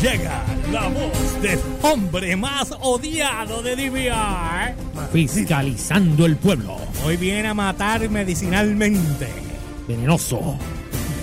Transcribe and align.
Llega 0.00 0.42
la 0.72 0.88
voz 0.88 1.42
del 1.42 1.60
hombre 1.82 2.34
más 2.34 2.72
odiado 2.80 3.60
de 3.62 3.76
DVR. 3.76 4.74
Fiscalizando 5.12 6.24
el 6.24 6.36
pueblo. 6.36 6.78
Hoy 7.04 7.18
viene 7.18 7.48
a 7.48 7.54
matar 7.54 8.08
medicinalmente. 8.08 9.28
Venenoso. 9.86 10.56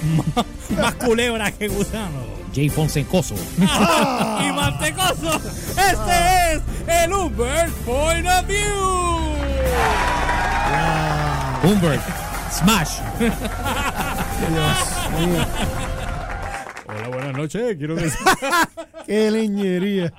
Más 0.79 0.94
culebra 0.96 1.51
que 1.51 1.67
gusano. 1.69 2.19
Jay 2.53 2.69
Fonsecoso. 2.69 3.33
y 3.58 4.51
mantecoso. 4.51 5.41
Este 5.69 6.53
es 6.53 6.62
el 6.87 7.13
Uber 7.13 7.69
Point 7.83 8.28
of 8.28 8.46
View. 8.46 9.37
Humbert. 11.63 12.01
Smash. 12.51 12.99
Hola, 17.08 17.16
buenas 17.17 17.38
noches. 17.38 17.77
Quiero 17.77 17.95
decir. 17.95 18.17
¡Qué 19.05 19.31
leñería! 19.31 20.13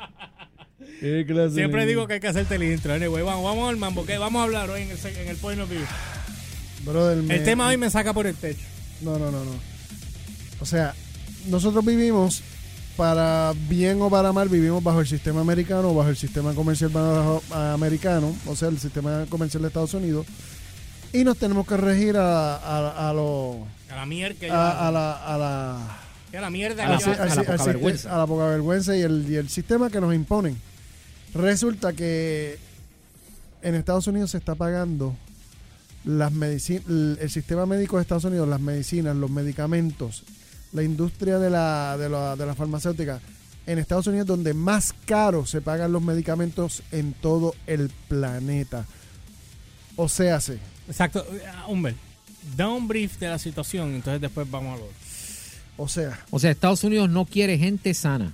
¿Qué 1.00 1.24
clase 1.26 1.54
Siempre 1.54 1.86
digo 1.86 2.06
que 2.06 2.14
hay 2.14 2.20
que 2.20 2.28
hacerte 2.28 2.54
el 2.56 2.62
intro. 2.64 2.92
Anyway, 2.94 3.22
vamos, 3.22 3.44
vamos 3.44 3.68
al 3.68 3.76
mambo. 3.76 4.04
¿qué? 4.06 4.18
Vamos 4.18 4.40
a 4.40 4.44
hablar 4.44 4.70
hoy 4.70 4.82
en 4.82 4.90
el, 4.90 4.98
en 5.16 5.28
el 5.28 5.36
Point 5.36 5.60
of 5.60 5.70
View. 5.70 5.82
Brother, 6.84 7.22
me- 7.22 7.36
El 7.36 7.44
tema 7.44 7.68
hoy 7.68 7.76
me 7.76 7.90
saca 7.90 8.12
por 8.12 8.26
el 8.26 8.34
techo. 8.34 8.64
No, 9.02 9.18
no, 9.18 9.30
no, 9.30 9.44
no. 9.44 9.50
O 10.60 10.66
sea, 10.66 10.94
nosotros 11.46 11.84
vivimos, 11.84 12.42
para 12.96 13.52
bien 13.68 14.00
o 14.02 14.10
para 14.10 14.32
mal, 14.32 14.48
vivimos 14.48 14.82
bajo 14.82 15.00
el 15.00 15.06
sistema 15.06 15.40
americano, 15.40 15.94
bajo 15.94 16.08
el 16.10 16.16
sistema 16.16 16.52
comercial 16.54 16.90
americano, 17.52 18.34
o 18.46 18.56
sea, 18.56 18.68
el 18.68 18.78
sistema 18.80 19.24
comercial 19.28 19.62
de 19.62 19.68
Estados 19.68 19.94
Unidos, 19.94 20.26
y 21.12 21.22
nos 21.22 21.36
tenemos 21.38 21.64
que 21.66 21.76
regir 21.76 22.16
a, 22.16 22.56
a, 22.56 23.08
a 23.10 23.12
lo- 23.12 23.66
A 23.90 23.96
la 23.96 24.06
mierda 24.06 24.88
a 24.88 24.90
la... 24.90 25.12
A 25.12 25.38
la 25.38 26.07
a 26.36 26.40
la 26.40 26.50
mierda 26.50 26.84
a 26.86 26.90
la- 26.90 26.98
que 26.98 27.10
a 27.10 27.34
poca 27.44 27.64
vergüenza. 27.64 28.14
a 28.14 28.18
la 28.18 28.26
poca 28.26 28.44
vergüenza 28.46 28.96
y 28.96 29.02
el, 29.02 29.26
y 29.28 29.36
el 29.36 29.48
sistema 29.48 29.90
que 29.90 30.00
nos 30.00 30.14
imponen. 30.14 30.56
Resulta 31.34 31.92
que 31.92 32.58
en 33.62 33.74
Estados 33.74 34.06
Unidos 34.06 34.30
se 34.30 34.38
está 34.38 34.54
pagando 34.54 35.14
las 36.04 36.32
medicinas, 36.32 36.84
el 36.88 37.30
sistema 37.30 37.66
médico 37.66 37.96
de 37.96 38.02
Estados 38.02 38.24
Unidos, 38.24 38.48
las 38.48 38.60
medicinas, 38.60 39.16
los 39.16 39.30
medicamentos, 39.30 40.24
la 40.72 40.82
industria 40.82 41.38
de 41.38 41.50
la, 41.50 41.96
de 41.98 42.08
la, 42.08 42.36
de 42.36 42.46
la 42.46 42.54
farmacéutica, 42.54 43.20
en 43.66 43.78
Estados 43.78 44.06
Unidos 44.06 44.26
donde 44.26 44.54
más 44.54 44.94
caro 45.04 45.44
se 45.44 45.60
pagan 45.60 45.92
los 45.92 46.02
medicamentos 46.02 46.82
en 46.92 47.12
todo 47.14 47.54
el 47.66 47.90
planeta. 48.08 48.86
O 49.96 50.08
sea, 50.08 50.40
se 50.40 50.58
Exacto. 50.88 51.26
Uh, 51.66 51.72
Humber, 51.72 51.94
da 52.56 52.68
un 52.68 52.88
brief 52.88 53.18
de 53.18 53.28
la 53.28 53.38
situación, 53.38 53.94
entonces 53.94 54.20
después 54.22 54.50
vamos 54.50 54.74
a 54.74 54.78
lo 54.78 54.84
otro. 54.84 54.96
O 55.78 55.88
sea, 55.88 56.18
O 56.30 56.38
sea, 56.38 56.50
Estados 56.50 56.84
Unidos 56.84 57.08
no 57.08 57.24
quiere 57.24 57.56
gente 57.56 57.94
sana. 57.94 58.32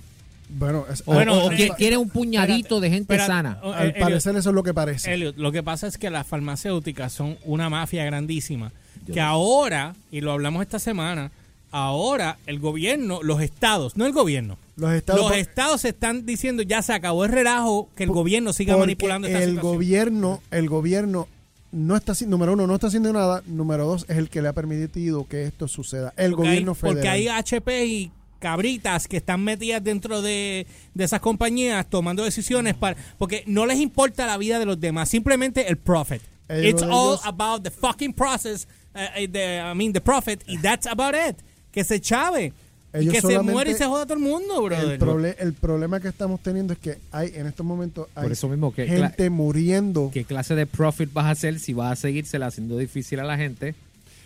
bueno, 0.49 0.85
es- 0.91 1.01
O, 1.05 1.13
Bueno, 1.13 1.33
o 1.45 1.51
eh, 1.51 1.71
quiere 1.77 1.95
un 1.97 2.09
puñadito 2.09 2.79
de 2.81 2.89
gente 2.89 3.13
Espérate, 3.15 3.27
sana. 3.31 3.59
al 3.63 3.87
Elliot, 3.89 3.99
parecer 3.99 4.35
eso 4.35 4.49
es 4.49 4.55
lo 4.55 4.63
que 4.63 4.73
parece. 4.73 5.13
Elliot, 5.13 5.37
lo 5.37 5.51
que 5.53 5.63
pasa 5.63 5.87
es 5.87 5.97
que 5.97 6.09
las 6.09 6.27
farmacéuticas 6.27 7.13
son 7.13 7.37
una 7.45 7.69
mafia 7.69 8.03
grandísima. 8.05 8.71
Que 9.11 9.21
ahora, 9.21 9.95
y 10.11 10.21
lo 10.21 10.31
hablamos 10.31 10.61
esta 10.63 10.79
semana, 10.79 11.31
ahora 11.71 12.37
el 12.47 12.59
gobierno, 12.59 13.21
los 13.23 13.41
estados, 13.41 13.97
no 13.97 14.05
el 14.05 14.13
gobierno, 14.13 14.57
Los 14.77 14.93
estados, 14.93 15.21
los 15.21 15.37
estados 15.37 15.85
están 15.85 16.25
diciendo 16.25 16.63
ya 16.63 16.81
se 16.81 16.93
acabó 16.93 17.25
el 17.25 17.31
relajo, 17.31 17.89
que 17.95 18.03
el 18.03 18.09
gobierno 18.11 18.53
siga 18.53 18.77
manipulando 18.77 19.27
esta 19.27 19.39
el 19.43 19.51
situación. 19.51 19.73
gobierno, 19.73 20.41
el 20.51 20.69
gobierno 20.69 21.27
no 21.75 21.95
está 21.95 22.13
haciendo, 22.13 22.35
número 22.37 22.53
uno, 22.53 22.65
no 22.67 22.73
está 22.75 22.87
haciendo 22.87 23.11
nada, 23.13 23.43
número 23.45 23.85
dos, 23.85 24.05
es 24.09 24.17
el 24.17 24.29
que 24.29 24.41
le 24.41 24.47
ha 24.47 24.53
permitido 24.53 25.27
que 25.27 25.43
esto 25.43 25.67
suceda. 25.67 26.13
El 26.17 26.31
Porque 26.31 26.47
hay- 26.47 26.53
gobierno 26.55 26.75
federal. 26.75 26.95
Porque 26.95 27.09
hay 27.09 27.27
HP 27.27 27.85
y 27.85 28.11
cabritas 28.39 29.07
que 29.07 29.17
están 29.17 29.43
metidas 29.43 29.83
dentro 29.83 30.21
de, 30.21 30.67
de 30.93 31.03
esas 31.03 31.19
compañías 31.19 31.89
tomando 31.89 32.23
decisiones 32.23 32.75
para 32.75 32.95
porque 33.17 33.43
no 33.47 33.65
les 33.65 33.79
importa 33.79 34.25
la 34.27 34.37
vida 34.37 34.59
de 34.59 34.65
los 34.65 34.79
demás, 34.79 35.09
simplemente 35.09 35.67
el 35.67 35.77
profit. 35.77 36.21
Ellos- 36.47 36.81
It's 36.81 36.83
all 36.83 37.13
ellos- 37.15 37.25
about 37.25 37.63
the 37.63 37.71
fucking 37.71 38.13
process, 38.13 38.67
uh, 38.93 39.27
the- 39.31 39.59
I 39.71 39.75
mean 39.75 39.93
the 39.93 40.01
profit, 40.01 40.43
y 40.47 40.57
that's 40.57 40.85
about 40.87 41.15
it. 41.15 41.37
Que 41.71 41.83
se 41.83 41.99
chave. 41.99 42.53
Y 43.01 43.07
que 43.09 43.21
se 43.21 43.39
muere 43.41 43.71
y 43.71 43.73
se 43.75 43.85
joda 43.85 44.05
todo 44.05 44.13
el 44.15 44.19
mundo, 44.23 44.61
brother. 44.61 45.35
el, 45.39 45.53
problema 45.53 45.99
que 45.99 46.07
estamos 46.07 46.39
teniendo 46.41 46.73
es 46.73 46.79
que 46.79 46.97
hay 47.11 47.31
en 47.35 47.47
estos 47.47 47.65
momentos 47.65 48.07
hay 48.15 48.23
Por 48.23 48.31
eso 48.31 48.47
mismo 48.49 48.73
que 48.73 48.87
gente 48.87 49.29
muriendo. 49.29 50.09
¿Qué 50.13 50.23
clase 50.25 50.55
de 50.55 50.65
profit 50.65 51.11
vas 51.13 51.25
a 51.25 51.31
hacer 51.31 51.59
si 51.59 51.73
vas 51.73 51.91
a 51.91 51.95
seguírsela 51.95 52.47
haciendo 52.47 52.77
difícil 52.77 53.19
a 53.19 53.23
la 53.23 53.37
gente? 53.37 53.75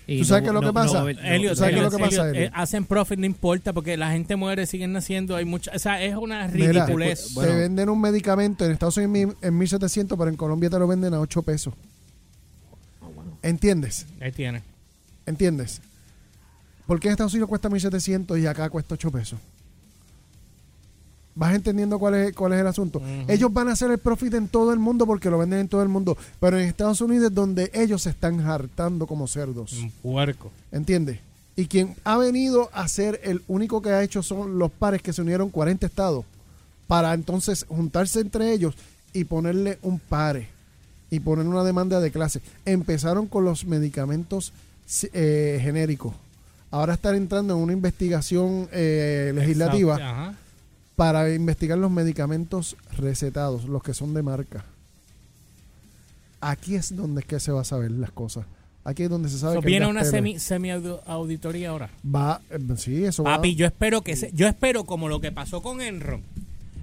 ¿Tú 0.08 0.26
sabes 0.26 0.42
qué 0.42 0.48
es 0.48 0.54
lo 0.56 0.62
que 0.62 0.74
pasa? 0.74 1.02
no- 1.02 1.10
Elliot, 1.10 1.56
¿sabes 1.56 1.74
qué 1.76 1.78
es 1.78 1.84
lo 1.84 1.92
que 1.92 1.98
pasa, 2.04 2.22
Elliot, 2.24 2.36
Elliot? 2.36 2.48
eh, 2.48 2.52
hacen 2.56 2.86
profit, 2.86 3.20
no 3.20 3.28
importa, 3.28 3.74
porque 3.74 3.96
la 3.96 4.12
gente 4.12 4.36
muere, 4.36 4.66
siguen 4.66 4.92
naciendo, 4.92 5.36
hay 5.36 5.46
mucha, 5.46 5.72
o 5.76 5.78
sea, 5.78 6.04
es 6.04 6.16
una 6.16 6.48
Mira, 6.48 6.84
ridiculez. 6.86 7.32
bueno. 7.36 7.52
te 7.52 7.56
venden 7.60 7.90
un 7.90 8.02
medicamento 8.02 8.66
en 8.66 8.72
Estados 8.72 8.98
Unidos 8.98 9.14
en 9.16 9.28
mil- 9.30 9.36
en 9.40 9.58
1700, 9.60 10.18
pero 10.18 10.32
en 10.32 10.36
Colombia 10.36 10.68
te 10.72 10.80
lo 10.80 10.88
venden 10.88 11.14
a 11.14 11.20
8 11.20 11.44
pesos. 11.44 11.76
Ah, 13.02 13.08
bueno. 13.14 13.38
¿Entiendes? 13.44 14.08
Ahí 14.20 14.32
tiene. 14.32 14.64
¿Entiendes? 15.28 15.80
¿Por 16.90 17.00
qué 17.00 17.10
en 17.10 17.12
Estados 17.12 17.34
Unidos 17.34 17.50
cuesta 17.50 17.70
1700 17.70 18.40
y 18.40 18.48
acá 18.48 18.68
cuesta 18.68 18.96
8 18.96 19.12
pesos? 19.12 19.40
¿Vas 21.36 21.54
entendiendo 21.54 22.00
cuál 22.00 22.16
es, 22.16 22.36
cuál 22.36 22.54
es 22.54 22.62
el 22.62 22.66
asunto? 22.66 23.00
Ellos 23.28 23.54
van 23.54 23.68
a 23.68 23.74
hacer 23.74 23.92
el 23.92 24.00
profit 24.00 24.34
en 24.34 24.48
todo 24.48 24.74
el 24.74 24.80
mundo 24.80 25.06
porque 25.06 25.30
lo 25.30 25.38
venden 25.38 25.60
en 25.60 25.68
todo 25.68 25.84
el 25.84 25.88
mundo, 25.88 26.18
pero 26.40 26.58
en 26.58 26.68
Estados 26.68 27.00
Unidos 27.02 27.28
es 27.28 27.36
donde 27.36 27.70
ellos 27.76 28.02
se 28.02 28.10
están 28.10 28.40
hartando 28.40 29.06
como 29.06 29.28
cerdos. 29.28 29.74
Un 29.74 29.92
puerco. 29.92 30.52
¿Entiendes? 30.72 31.20
Y 31.56 31.68
quien 31.68 31.96
ha 32.06 32.18
venido 32.18 32.72
a 32.74 32.88
ser 32.88 33.20
el 33.24 33.44
único 33.48 33.84
que 33.84 33.92
ha 33.92 34.02
hecho 34.02 34.24
son 34.24 34.58
los 34.58 34.72
pares 34.72 35.04
que 35.04 35.14
se 35.14 35.22
unieron 35.22 35.52
40 35.52 35.86
estados 35.86 36.26
para 36.88 37.14
entonces 37.14 37.68
juntarse 37.70 38.20
entre 38.20 38.52
ellos 38.52 38.74
y 39.14 39.26
ponerle 39.26 39.78
un 39.84 40.00
pare 40.00 40.48
y 41.12 41.20
poner 41.20 41.46
una 41.46 41.64
demanda 41.64 42.00
de 42.00 42.10
clase. 42.10 42.42
Empezaron 42.66 43.28
con 43.28 43.46
los 43.46 43.64
medicamentos 43.66 44.54
eh, 45.14 45.60
genéricos. 45.62 46.16
Ahora 46.72 46.94
están 46.94 47.16
entrando 47.16 47.56
en 47.56 47.60
una 47.62 47.74
investigación 47.74 48.70
eh, 48.72 49.32
legislativa 49.34 49.96
Exacto, 49.96 50.38
para 50.96 51.34
investigar 51.34 51.78
los 51.78 51.90
medicamentos 51.90 52.76
recetados, 52.98 53.66
los 53.66 53.82
que 53.82 53.94
son 53.94 54.14
de 54.14 54.22
marca. 54.22 54.64
Aquí 56.42 56.76
es 56.76 56.96
donde 56.96 57.22
es 57.22 57.28
que 57.28 57.40
se 57.40 57.52
va 57.52 57.62
a 57.62 57.66
saber 57.66 57.92
las 57.92 58.12
cosas. 58.12 58.46
Aquí 58.86 59.04
es 59.04 59.10
donde 59.10 59.30
se 59.30 59.38
sabe 59.38 59.56
So, 59.56 59.62
que 59.62 59.68
viene 59.68 59.88
una 59.88 60.06
semi, 60.06 60.40
semi 60.40 60.70
auditoría 60.72 61.70
ahora. 61.70 61.90
va 62.06 62.42
eh, 62.50 62.58
sí 62.78 63.04
eso 63.04 63.24
va 63.24 63.36
Papi, 63.36 63.56
yo 63.56 63.66
espero 63.66 64.02
que 64.02 64.16
se- 64.16 64.32
yo 64.34 64.48
espero 64.48 64.86
como 64.86 65.10
lo 65.10 65.20
que 65.20 65.32
pasó 65.32 65.62
con 65.62 65.82
Enron. 65.82 66.24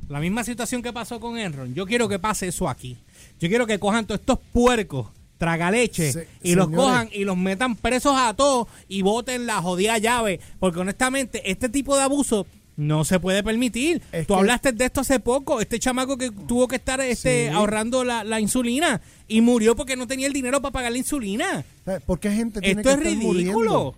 La 0.09 0.21
misma 0.21 0.45
situación 0.45 0.83
que 0.83 0.93
pasó 0.93 1.19
con 1.21 1.39
Enron. 1.39 1.75
Yo 1.75 1.87
quiero 1.87 2.09
que 2.09 2.19
pase 2.19 2.49
eso 2.49 2.69
aquí. 2.69 2.99
Yo 3.41 3.49
quiero 3.49 3.67
que 3.67 3.79
cojan 3.79 4.07
todos 4.07 4.21
estos 4.21 4.39
puercos, 4.53 5.09
tragaleche, 5.39 6.13
Se- 6.13 6.29
y 6.43 6.55
los 6.55 6.69
cojan 6.71 7.09
y 7.13 7.25
los 7.25 7.37
metan 7.37 7.77
presos 7.77 8.15
a 8.17 8.35
todos 8.35 8.69
y 8.89 9.03
voten 9.03 9.47
la 9.47 9.61
jodida 9.63 9.99
llave. 9.99 10.41
Porque 10.59 10.81
honestamente, 10.81 11.51
este 11.51 11.69
tipo 11.69 11.97
de 11.97 12.03
abuso 12.03 12.47
no 12.77 13.05
se 13.05 13.19
puede 13.21 13.43
permitir. 13.43 14.03
Es 14.13 14.27
Tú 14.27 14.35
que- 14.35 14.41
hablaste 14.41 14.73
de 14.73 14.85
esto 14.85 15.01
hace 15.01 15.19
poco. 15.21 15.61
Este 15.61 15.79
chamaco 15.79 16.17
que 16.19 16.31
tuvo 16.31 16.69
que 16.69 16.77
estar 16.77 17.01
este, 17.01 17.49
Sí. 17.49 17.55
ahorrando 17.55 18.05
la, 18.05 18.23
la 18.25 18.41
insulina 18.41 19.01
y 19.29 19.41
murió 19.41 19.75
porque 19.77 19.97
no 19.97 20.07
tenía 20.07 20.27
el 20.27 20.33
dinero 20.33 20.61
para 20.61 20.73
pagar 20.73 20.93
la 20.93 20.99
insulina. 20.99 21.65
¿Por 22.07 22.21
qué 22.21 22.31
gente 22.33 22.61
tiene 22.61 22.81
Esto 22.81 22.91
que 22.91 22.95
es 22.95 22.99
estar 22.99 23.13
ridículo. 23.13 23.33
muriendo? 23.55 23.95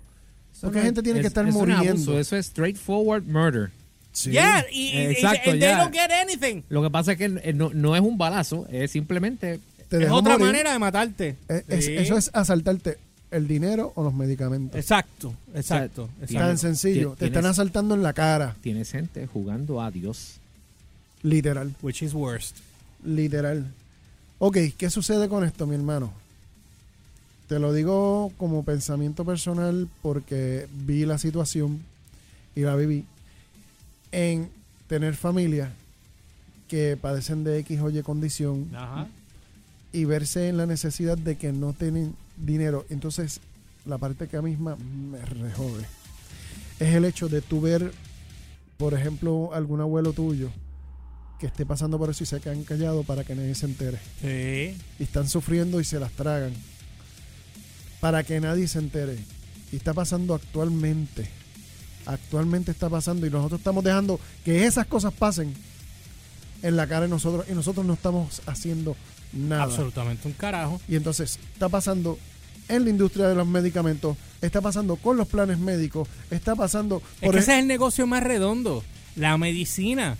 ¿Por 0.60 0.72
qué 0.72 0.80
gente 0.82 1.02
tiene 1.02 1.20
que 1.20 1.26
Es- 1.26 1.30
estar 1.32 1.46
es 1.46 1.54
un 1.54 1.60
muriendo? 1.60 1.90
abuso, 1.92 2.18
eso 2.18 2.36
es 2.36 2.46
straightforward 2.46 3.24
murder. 3.24 3.70
Sí. 4.12 4.30
Yeah, 4.32 4.64
y, 4.72 4.88
y- 4.88 4.88
y- 4.98 5.06
Exacto, 5.12 5.50
and 5.50 5.60
they 5.60 5.68
ya. 5.70 5.78
don't 5.78 5.94
get 5.94 6.10
anything. 6.10 6.62
Lo 6.68 6.82
que 6.82 6.90
pasa 6.90 7.12
es 7.12 7.18
que 7.18 7.24
eh, 7.26 7.52
no, 7.52 7.70
no 7.72 7.94
es 7.94 8.00
un 8.02 8.18
balazo, 8.18 8.66
es 8.70 8.90
simplemente 8.90 9.60
Te 9.88 10.04
es 10.04 10.10
otra 10.10 10.34
morir. 10.34 10.46
manera 10.46 10.72
de 10.72 10.78
matarte. 10.78 11.36
Eh, 11.48 11.64
es- 11.68 11.84
Sí. 11.86 11.96
eso 11.96 12.16
es 12.16 12.30
asaltarte 12.34 12.98
el 13.30 13.46
dinero 13.48 13.92
o 13.94 14.02
los 14.02 14.14
medicamentos. 14.14 14.78
Exacto, 14.78 15.34
exacto. 15.54 16.08
Exacto. 16.20 16.46
Tan 16.46 16.58
sencillo. 16.58 17.14
Te 17.18 17.26
están 17.26 17.46
asaltando 17.46 17.94
en 17.94 18.02
la 18.02 18.12
cara. 18.12 18.56
tienes 18.62 18.90
gente 18.90 19.26
jugando 19.26 19.80
a 19.82 19.90
Dios. 19.90 20.36
Literal. 21.22 21.74
Which 21.82 22.02
is 22.02 22.14
worst. 22.14 22.56
Literal. 23.04 23.66
Ok, 24.38 24.56
¿qué 24.76 24.88
sucede 24.90 25.28
con 25.28 25.44
esto, 25.44 25.66
mi 25.66 25.74
hermano? 25.74 26.12
Te 27.48 27.58
lo 27.58 27.72
digo 27.72 28.30
como 28.36 28.62
pensamiento 28.62 29.24
personal 29.24 29.88
porque 30.02 30.68
vi 30.86 31.06
la 31.06 31.18
situación 31.18 31.80
y 32.54 32.60
la 32.60 32.76
viví 32.76 33.04
en 34.12 34.50
tener 34.86 35.14
familia 35.16 35.72
que 36.68 36.96
padecen 37.00 37.44
de 37.44 37.58
X 37.60 37.80
o 37.80 37.90
Y 37.90 38.02
condición 38.02 38.68
Ajá. 38.74 39.06
Y 39.92 40.04
verse 40.04 40.48
en 40.48 40.56
la 40.56 40.66
necesidad 40.66 41.16
de 41.16 41.36
que 41.36 41.52
no 41.52 41.72
tienen 41.72 42.14
dinero. 42.36 42.86
Entonces, 42.90 43.40
la 43.86 43.98
parte 43.98 44.28
que 44.28 44.36
a 44.36 44.42
mí 44.42 44.50
misma 44.50 44.76
me 44.76 45.24
rejode 45.24 45.84
es 46.78 46.94
el 46.94 47.04
hecho 47.04 47.28
de 47.28 47.40
tú 47.42 47.60
ver, 47.60 47.92
por 48.76 48.94
ejemplo, 48.94 49.50
algún 49.52 49.80
abuelo 49.80 50.12
tuyo 50.12 50.50
que 51.40 51.46
esté 51.46 51.64
pasando 51.64 51.98
por 51.98 52.10
eso 52.10 52.24
y 52.24 52.26
se 52.26 52.40
quedan 52.40 52.64
callados 52.64 53.06
para 53.06 53.24
que 53.24 53.34
nadie 53.34 53.54
se 53.54 53.66
entere. 53.66 53.98
Sí. 54.20 54.76
Y 54.98 55.02
están 55.02 55.28
sufriendo 55.28 55.80
y 55.80 55.84
se 55.84 56.00
las 56.00 56.12
tragan 56.12 56.52
para 58.00 58.24
que 58.24 58.40
nadie 58.40 58.68
se 58.68 58.78
entere. 58.78 59.16
Y 59.72 59.76
está 59.76 59.94
pasando 59.94 60.34
actualmente. 60.34 61.28
actualmente 62.06 62.70
está 62.70 62.88
pasando 62.88 63.26
y 63.26 63.30
nosotros 63.30 63.60
estamos 63.60 63.84
dejando 63.84 64.18
que 64.44 64.66
esas 64.66 64.86
cosas 64.86 65.12
pasen 65.12 65.54
en 66.62 66.76
la 66.76 66.86
cara 66.86 67.02
de 67.02 67.08
nosotros 67.08 67.46
y 67.48 67.52
nosotros 67.52 67.84
no 67.86 67.92
estamos 67.94 68.42
haciendo 68.46 68.96
nada. 69.32 69.64
Absolutamente 69.64 70.26
un 70.28 70.34
carajo. 70.34 70.80
Y 70.88 70.96
entonces 70.96 71.38
está 71.52 71.68
pasando 71.68 72.18
en 72.68 72.84
la 72.84 72.90
industria 72.90 73.28
de 73.28 73.34
los 73.34 73.46
medicamentos, 73.46 74.16
está 74.42 74.60
pasando 74.60 74.96
con 74.96 75.16
los 75.16 75.26
planes 75.28 75.58
médicos, 75.58 76.06
está 76.30 76.54
pasando 76.54 77.02
Es 77.20 77.26
por 77.26 77.32
que 77.34 77.38
ej- 77.38 77.42
ese 77.42 77.52
es 77.54 77.58
el 77.60 77.66
negocio 77.66 78.06
más 78.06 78.22
redondo, 78.22 78.84
la 79.16 79.36
medicina. 79.38 80.16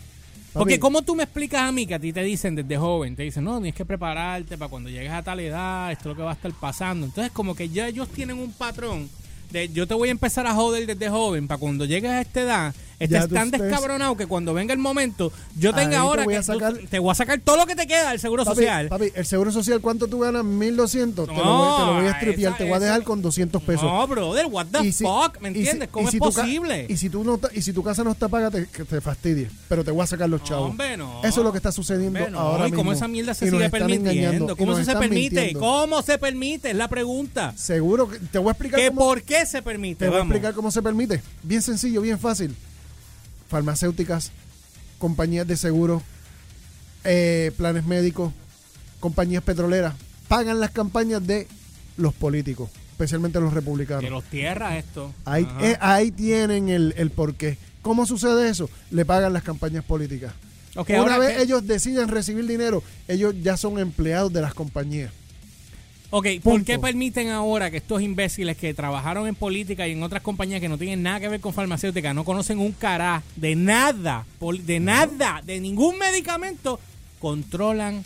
Porque 0.54 0.80
como 0.80 1.02
tú 1.02 1.14
me 1.14 1.24
explicas 1.24 1.60
a 1.62 1.72
mí 1.72 1.86
que 1.86 1.94
a 1.94 1.98
ti 2.00 2.12
te 2.12 2.22
dicen 2.22 2.54
desde 2.56 2.76
joven, 2.78 3.14
te 3.14 3.22
dicen, 3.22 3.44
no, 3.44 3.56
tienes 3.58 3.74
que 3.74 3.84
prepararte 3.84 4.56
para 4.58 4.70
cuando 4.70 4.88
llegues 4.88 5.12
a 5.12 5.22
tal 5.22 5.38
edad, 5.40 5.92
esto 5.92 6.02
es 6.04 6.06
lo 6.06 6.16
que 6.16 6.22
va 6.22 6.30
a 6.30 6.34
estar 6.34 6.52
pasando. 6.52 7.06
Entonces 7.06 7.30
como 7.32 7.54
que 7.54 7.68
ya 7.68 7.86
ellos 7.86 8.08
tienen 8.08 8.38
un 8.38 8.52
patrón 8.52 9.08
de 9.52 9.68
yo 9.68 9.86
te 9.86 9.94
voy 9.94 10.08
a 10.08 10.12
empezar 10.12 10.46
a 10.46 10.54
joder 10.54 10.86
desde 10.86 11.10
joven 11.10 11.46
para 11.46 11.58
cuando 11.58 11.84
llegues 11.84 12.10
a 12.10 12.20
esta 12.22 12.40
edad, 12.40 12.74
estés 12.98 13.28
tan 13.28 13.50
estés- 13.50 13.60
descabronado 13.62 14.16
que 14.16 14.26
cuando 14.26 14.54
venga 14.54 14.72
el 14.72 14.78
momento, 14.78 15.32
yo 15.56 15.70
Ahí 15.70 15.76
tenga 15.76 15.90
te 15.90 15.96
ahora 15.96 16.24
voy 16.24 16.34
que 16.34 16.38
a 16.38 16.42
tú- 16.42 16.52
sacar- 16.52 16.78
te 16.90 16.98
voy 16.98 17.10
a 17.10 17.14
sacar 17.14 17.40
todo 17.40 17.56
lo 17.56 17.66
que 17.66 17.76
te 17.76 17.86
queda 17.86 18.10
del 18.10 18.20
seguro 18.20 18.44
Papi, 18.44 18.56
social. 18.56 18.88
papi, 18.88 19.12
el 19.14 19.26
seguro 19.26 19.52
social, 19.52 19.80
¿cuánto 19.80 20.06
tú 20.08 20.20
ganas? 20.20 20.44
1200. 20.44 21.28
te, 21.28 21.34
lo 21.34 21.44
No, 21.44 21.58
voy, 21.58 21.78
te 21.80 21.86
lo 21.86 21.94
voy 21.94 22.06
a 22.06 22.10
estripear, 22.10 22.56
te 22.56 22.64
voy 22.64 22.72
a 22.74 22.78
dejar 22.80 23.02
con 23.04 23.22
200 23.22 23.62
pesos. 23.62 23.84
No, 23.84 24.06
brother, 24.06 24.46
what 24.46 24.66
the 24.66 24.86
Y 24.86 24.92
si- 24.92 25.04
fuck, 25.04 25.40
¿me 25.40 25.52
si- 25.52 25.58
entiendes? 25.58 25.88
¿Cómo 25.90 26.10
si 26.10 26.16
es 26.16 26.22
tu 26.22 26.30
posible? 26.32 26.86
Y 26.88 26.96
si, 26.96 27.08
tú 27.10 27.24
no, 27.24 27.40
y 27.54 27.62
si 27.62 27.72
tu 27.72 27.82
casa 27.82 28.02
no 28.04 28.10
está 28.12 28.28
paga, 28.28 28.50
te, 28.50 28.66
que 28.66 28.84
te 28.84 29.00
fastidie. 29.00 29.50
Pero 29.68 29.84
te 29.84 29.90
voy 29.90 30.02
a 30.02 30.06
sacar 30.06 30.28
los 30.28 30.42
chavos. 30.44 30.70
hombre, 30.70 30.96
no. 30.96 31.20
Eso 31.24 31.40
es 31.40 31.44
lo 31.44 31.52
que 31.52 31.58
está 31.58 31.72
sucediendo 31.72 32.18
Hombre, 32.18 32.30
no, 32.32 32.38
ahora 32.40 32.64
¿y 32.68 32.70
mismo. 32.70 32.78
cómo 32.78 32.92
esa 32.92 33.08
mierda 33.08 33.34
se 33.34 33.46
Y 33.46 33.50
sigue 33.50 33.70
permitiendo? 33.70 34.56
¿Cómo 34.56 34.72
eso 34.72 34.84
se 34.84 34.96
permite? 34.96 35.14
mintiendo. 35.40 35.60
¿Cómo 35.60 36.02
se 36.02 36.18
permite? 36.18 36.70
Es 36.70 36.76
la 36.76 36.88
pregunta. 36.88 37.52
Seguro 37.56 38.08
que 38.08 38.18
te 38.18 38.38
voy 38.38 38.48
a 38.48 38.52
explicar 38.52 38.80
¿Qué 38.80 38.88
cómo, 38.88 39.00
por 39.00 39.22
qué 39.22 39.46
se 39.46 39.62
permite? 39.62 40.04
te 40.04 40.08
voy 40.10 40.18
a 40.18 40.22
explicar 40.22 40.54
cómo 40.54 40.70
se 40.70 40.82
permite. 40.82 41.22
Bien 41.42 41.62
sencillo, 41.62 42.00
bien 42.00 42.18
fácil. 42.18 42.54
Farmacéuticas, 43.48 44.30
compañías 44.98 45.46
de 45.46 45.56
seguro, 45.56 46.02
eh, 47.04 47.52
planes 47.56 47.84
médicos, 47.86 48.32
compañías 49.00 49.42
petroleras, 49.42 49.94
pagan 50.28 50.60
las 50.60 50.70
campañas 50.70 51.26
de 51.26 51.46
los 51.96 52.12
políticos, 52.14 52.70
especialmente 52.92 53.40
los 53.40 53.52
republicanos. 53.52 54.04
Que 54.04 54.10
los 54.10 54.24
tierras 54.24 54.76
esto. 54.76 55.12
Ahí, 55.24 55.48
eh, 55.60 55.76
ahí 55.80 56.10
tienen 56.10 56.68
el, 56.68 56.94
el 56.96 57.10
porqué. 57.10 57.56
¿Cómo 57.82 58.06
sucede 58.06 58.50
eso? 58.50 58.68
Le 58.90 59.04
pagan 59.04 59.32
las 59.32 59.42
campañas 59.42 59.84
políticas. 59.84 60.32
Una 60.76 60.98
ahora 60.98 61.18
vez 61.18 61.36
que- 61.36 61.42
ellos 61.42 61.66
deciden 61.66 62.08
recibir 62.08 62.46
dinero, 62.46 62.82
ellos 63.08 63.34
ya 63.42 63.56
son 63.56 63.78
empleados 63.78 64.32
de 64.32 64.42
las 64.42 64.54
compañías. 64.54 65.10
Ok, 66.10 66.26
¿por 66.42 66.64
qué 66.64 66.78
permiten 66.78 67.28
ahora 67.28 67.70
que 67.70 67.76
estos 67.76 68.00
imbéciles 68.00 68.56
que 68.56 68.72
trabajaron 68.72 69.26
en 69.26 69.34
política 69.34 69.86
y 69.86 69.92
en 69.92 70.02
otras 70.02 70.22
compañías 70.22 70.60
que 70.60 70.68
no 70.68 70.78
tienen 70.78 71.02
nada 71.02 71.20
que 71.20 71.28
ver 71.28 71.40
con 71.40 71.52
farmacéutica, 71.52 72.14
no 72.14 72.24
conocen 72.24 72.58
un 72.58 72.72
cará 72.72 73.22
de 73.36 73.54
nada, 73.54 74.24
de 74.64 74.80
nada, 74.80 75.42
de 75.44 75.60
ningún 75.60 75.98
medicamento, 75.98 76.80
controlan, 77.18 78.04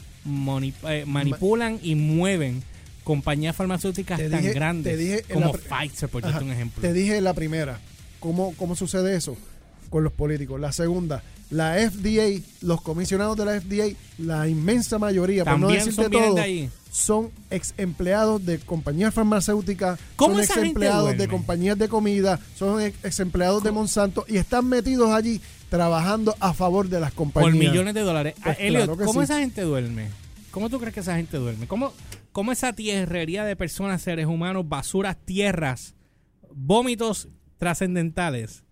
eh, 0.88 1.04
manipulan 1.06 1.78
y 1.82 1.94
mueven 1.94 2.62
compañías 3.04 3.54
farmacéuticas 3.54 4.19
Te 4.19 4.28
tan 4.31 4.40
dije- 4.43 4.52
grandes 4.55 4.93
te 4.93 4.96
dije 4.96 5.25
en 5.28 5.40
como 5.40 5.52
Pfizer, 5.52 6.08
por 6.08 6.26
Ajá, 6.26 6.40
un 6.40 6.50
ejemplo? 6.50 6.81
Te 6.82 6.93
dije 6.93 7.20
la 7.20 7.34
primera. 7.34 7.78
¿Cómo, 8.20 8.55
¿Cómo 8.56 8.75
sucede 8.76 9.16
eso? 9.16 9.37
Con 9.90 10.05
los 10.05 10.12
políticos. 10.12 10.60
La 10.60 10.72
segunda, 10.72 11.22
la 11.50 11.75
FDA, 11.76 12.40
los 12.62 12.81
comisionados 12.82 13.37
de 13.37 13.44
la 13.44 13.60
FDA, 13.60 13.94
la 14.19 14.48
inmensa 14.48 14.98
mayoría, 14.98 15.44
por 15.44 15.58
no 15.58 15.66
También 15.69 15.84
decirte 15.84 16.10
todo, 16.10 16.34
de 16.34 16.40
ahí. 16.40 16.70
Son 16.92 17.30
ex 17.48 17.72
empleados 17.78 18.44
de 18.44 18.58
compañías 18.58 19.14
farmacéuticas, 19.14 19.98
¿Cómo 20.14 20.34
son 20.34 20.42
ex 20.44 20.56
empleados 20.58 21.16
de 21.16 21.26
compañías 21.26 21.78
de 21.78 21.88
comida, 21.88 22.38
son 22.54 22.82
ex 22.82 23.18
empleados 23.18 23.62
de 23.62 23.70
Monsanto 23.70 24.26
y 24.28 24.36
están 24.36 24.68
metidos 24.68 25.10
allí 25.10 25.40
trabajando 25.70 26.36
a 26.38 26.52
favor 26.52 26.90
de 26.90 27.00
las 27.00 27.14
compañías. 27.14 27.50
Por 27.50 27.58
millones 27.58 27.94
de 27.94 28.02
dólares. 28.02 28.34
Pues 28.42 28.58
Ah, 28.58 28.62
Elliot, 28.62 28.84
claro 28.84 28.98
que 28.98 29.04
¿cómo 29.06 29.20
sí. 29.20 29.24
esa 29.24 29.38
gente 29.38 29.62
duerme? 29.62 30.10
¿Cómo 30.50 30.68
tú 30.68 30.78
crees 30.78 30.92
que 30.92 31.00
esa 31.00 31.16
gente 31.16 31.38
duerme? 31.38 31.66
¿Cómo, 31.66 31.94
cómo 32.30 32.52
esa 32.52 32.74
tierrería 32.74 33.44
de 33.44 33.56
personas, 33.56 34.02
seres 34.02 34.26
humanos, 34.26 34.68
basuras, 34.68 35.16
tierras, 35.24 35.94
vómitos 36.54 37.28
trascendentales 37.56 38.64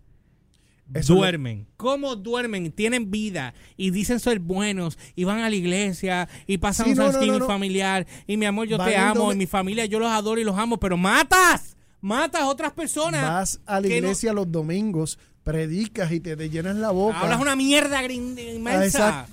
Eso 0.92 1.14
duermen? 1.14 1.66
¿Cómo 1.76 2.16
duermen? 2.16 2.72
Tienen 2.72 3.10
vida 3.10 3.54
y 3.76 3.90
dicen 3.90 4.18
ser 4.18 4.40
buenos 4.40 4.98
y 5.14 5.24
van 5.24 5.38
a 5.40 5.48
la 5.48 5.54
iglesia 5.54 6.28
y 6.46 6.58
pasan 6.58 6.86
Sí, 6.86 6.92
un 6.92 7.38
no, 7.38 7.46
familiar 7.46 8.06
y 8.26 8.36
mi 8.36 8.46
amor, 8.46 8.66
yo 8.66 8.76
Van 8.78 8.88
te 8.88 8.96
amo 8.96 9.32
y 9.32 9.36
mi 9.36 9.46
familia, 9.46 9.84
yo 9.86 9.98
los 10.00 10.10
adoro 10.10 10.40
y 10.40 10.44
los 10.44 10.58
amo, 10.58 10.78
pero 10.78 10.96
matas, 10.96 11.76
matas 12.00 12.42
a 12.42 12.46
otras 12.48 12.72
personas. 12.72 13.22
Vas 13.22 13.60
a 13.66 13.80
la 13.80 13.86
iglesia 13.86 14.32
los 14.32 14.50
domingos, 14.50 15.18
predicas 15.44 16.10
y 16.12 16.20
te, 16.20 16.36
te 16.36 16.50
llenas 16.50 16.76
la 16.76 16.90
boca. 16.90 17.20
Hablas 17.20 17.40
una 17.40 17.54
mierda 17.56 18.00
Ah, 18.00 18.12
inmensa. 18.12 18.84
exacto. 18.84 19.32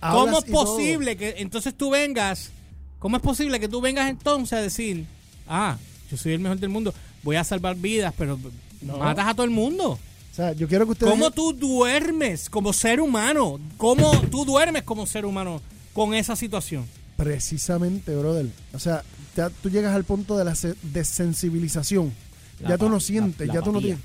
¿Cómo 0.00 0.38
es 0.38 0.44
posible 0.44 1.16
que 1.16 1.34
entonces 1.38 1.74
tú 1.74 1.90
vengas? 1.90 2.50
¿Cómo 2.98 3.16
es 3.16 3.22
posible 3.22 3.60
que 3.60 3.68
tú 3.68 3.80
vengas 3.80 4.08
entonces 4.08 4.52
a 4.58 4.62
decir, 4.62 5.04
ah, 5.48 5.76
yo 6.10 6.16
soy 6.16 6.32
el 6.32 6.40
mejor 6.40 6.58
del 6.58 6.70
mundo, 6.70 6.94
voy 7.22 7.36
a 7.36 7.44
salvar 7.44 7.76
vidas, 7.76 8.14
pero 8.16 8.38
matas 8.82 9.26
a 9.28 9.34
todo 9.34 9.44
el 9.44 9.50
mundo? 9.50 9.98
O 10.36 10.38
sea, 10.38 10.52
yo 10.52 10.68
quiero 10.68 10.84
que 10.84 10.92
ustedes... 10.92 11.10
¿Cómo 11.10 11.30
tú 11.30 11.54
duermes 11.54 12.50
como 12.50 12.74
ser 12.74 13.00
humano? 13.00 13.58
¿Cómo 13.78 14.20
tú 14.30 14.44
duermes 14.44 14.82
como 14.82 15.06
ser 15.06 15.24
humano 15.24 15.62
con 15.94 16.12
esa 16.12 16.36
situación? 16.36 16.84
Precisamente, 17.16 18.14
brother. 18.14 18.44
O 18.74 18.78
sea, 18.78 19.02
ya 19.34 19.48
tú 19.48 19.70
llegas 19.70 19.94
al 19.94 20.04
punto 20.04 20.36
de 20.36 20.44
la 20.44 20.54
se- 20.54 20.74
desensibilización. 20.82 22.12
La 22.60 22.68
ya 22.68 22.76
tú 22.76 22.90
no 22.90 23.00
sientes, 23.00 23.46
la- 23.46 23.54
la 23.54 23.60
ya 23.60 23.64
tú 23.64 23.72
no 23.72 23.80
tienes... 23.80 23.98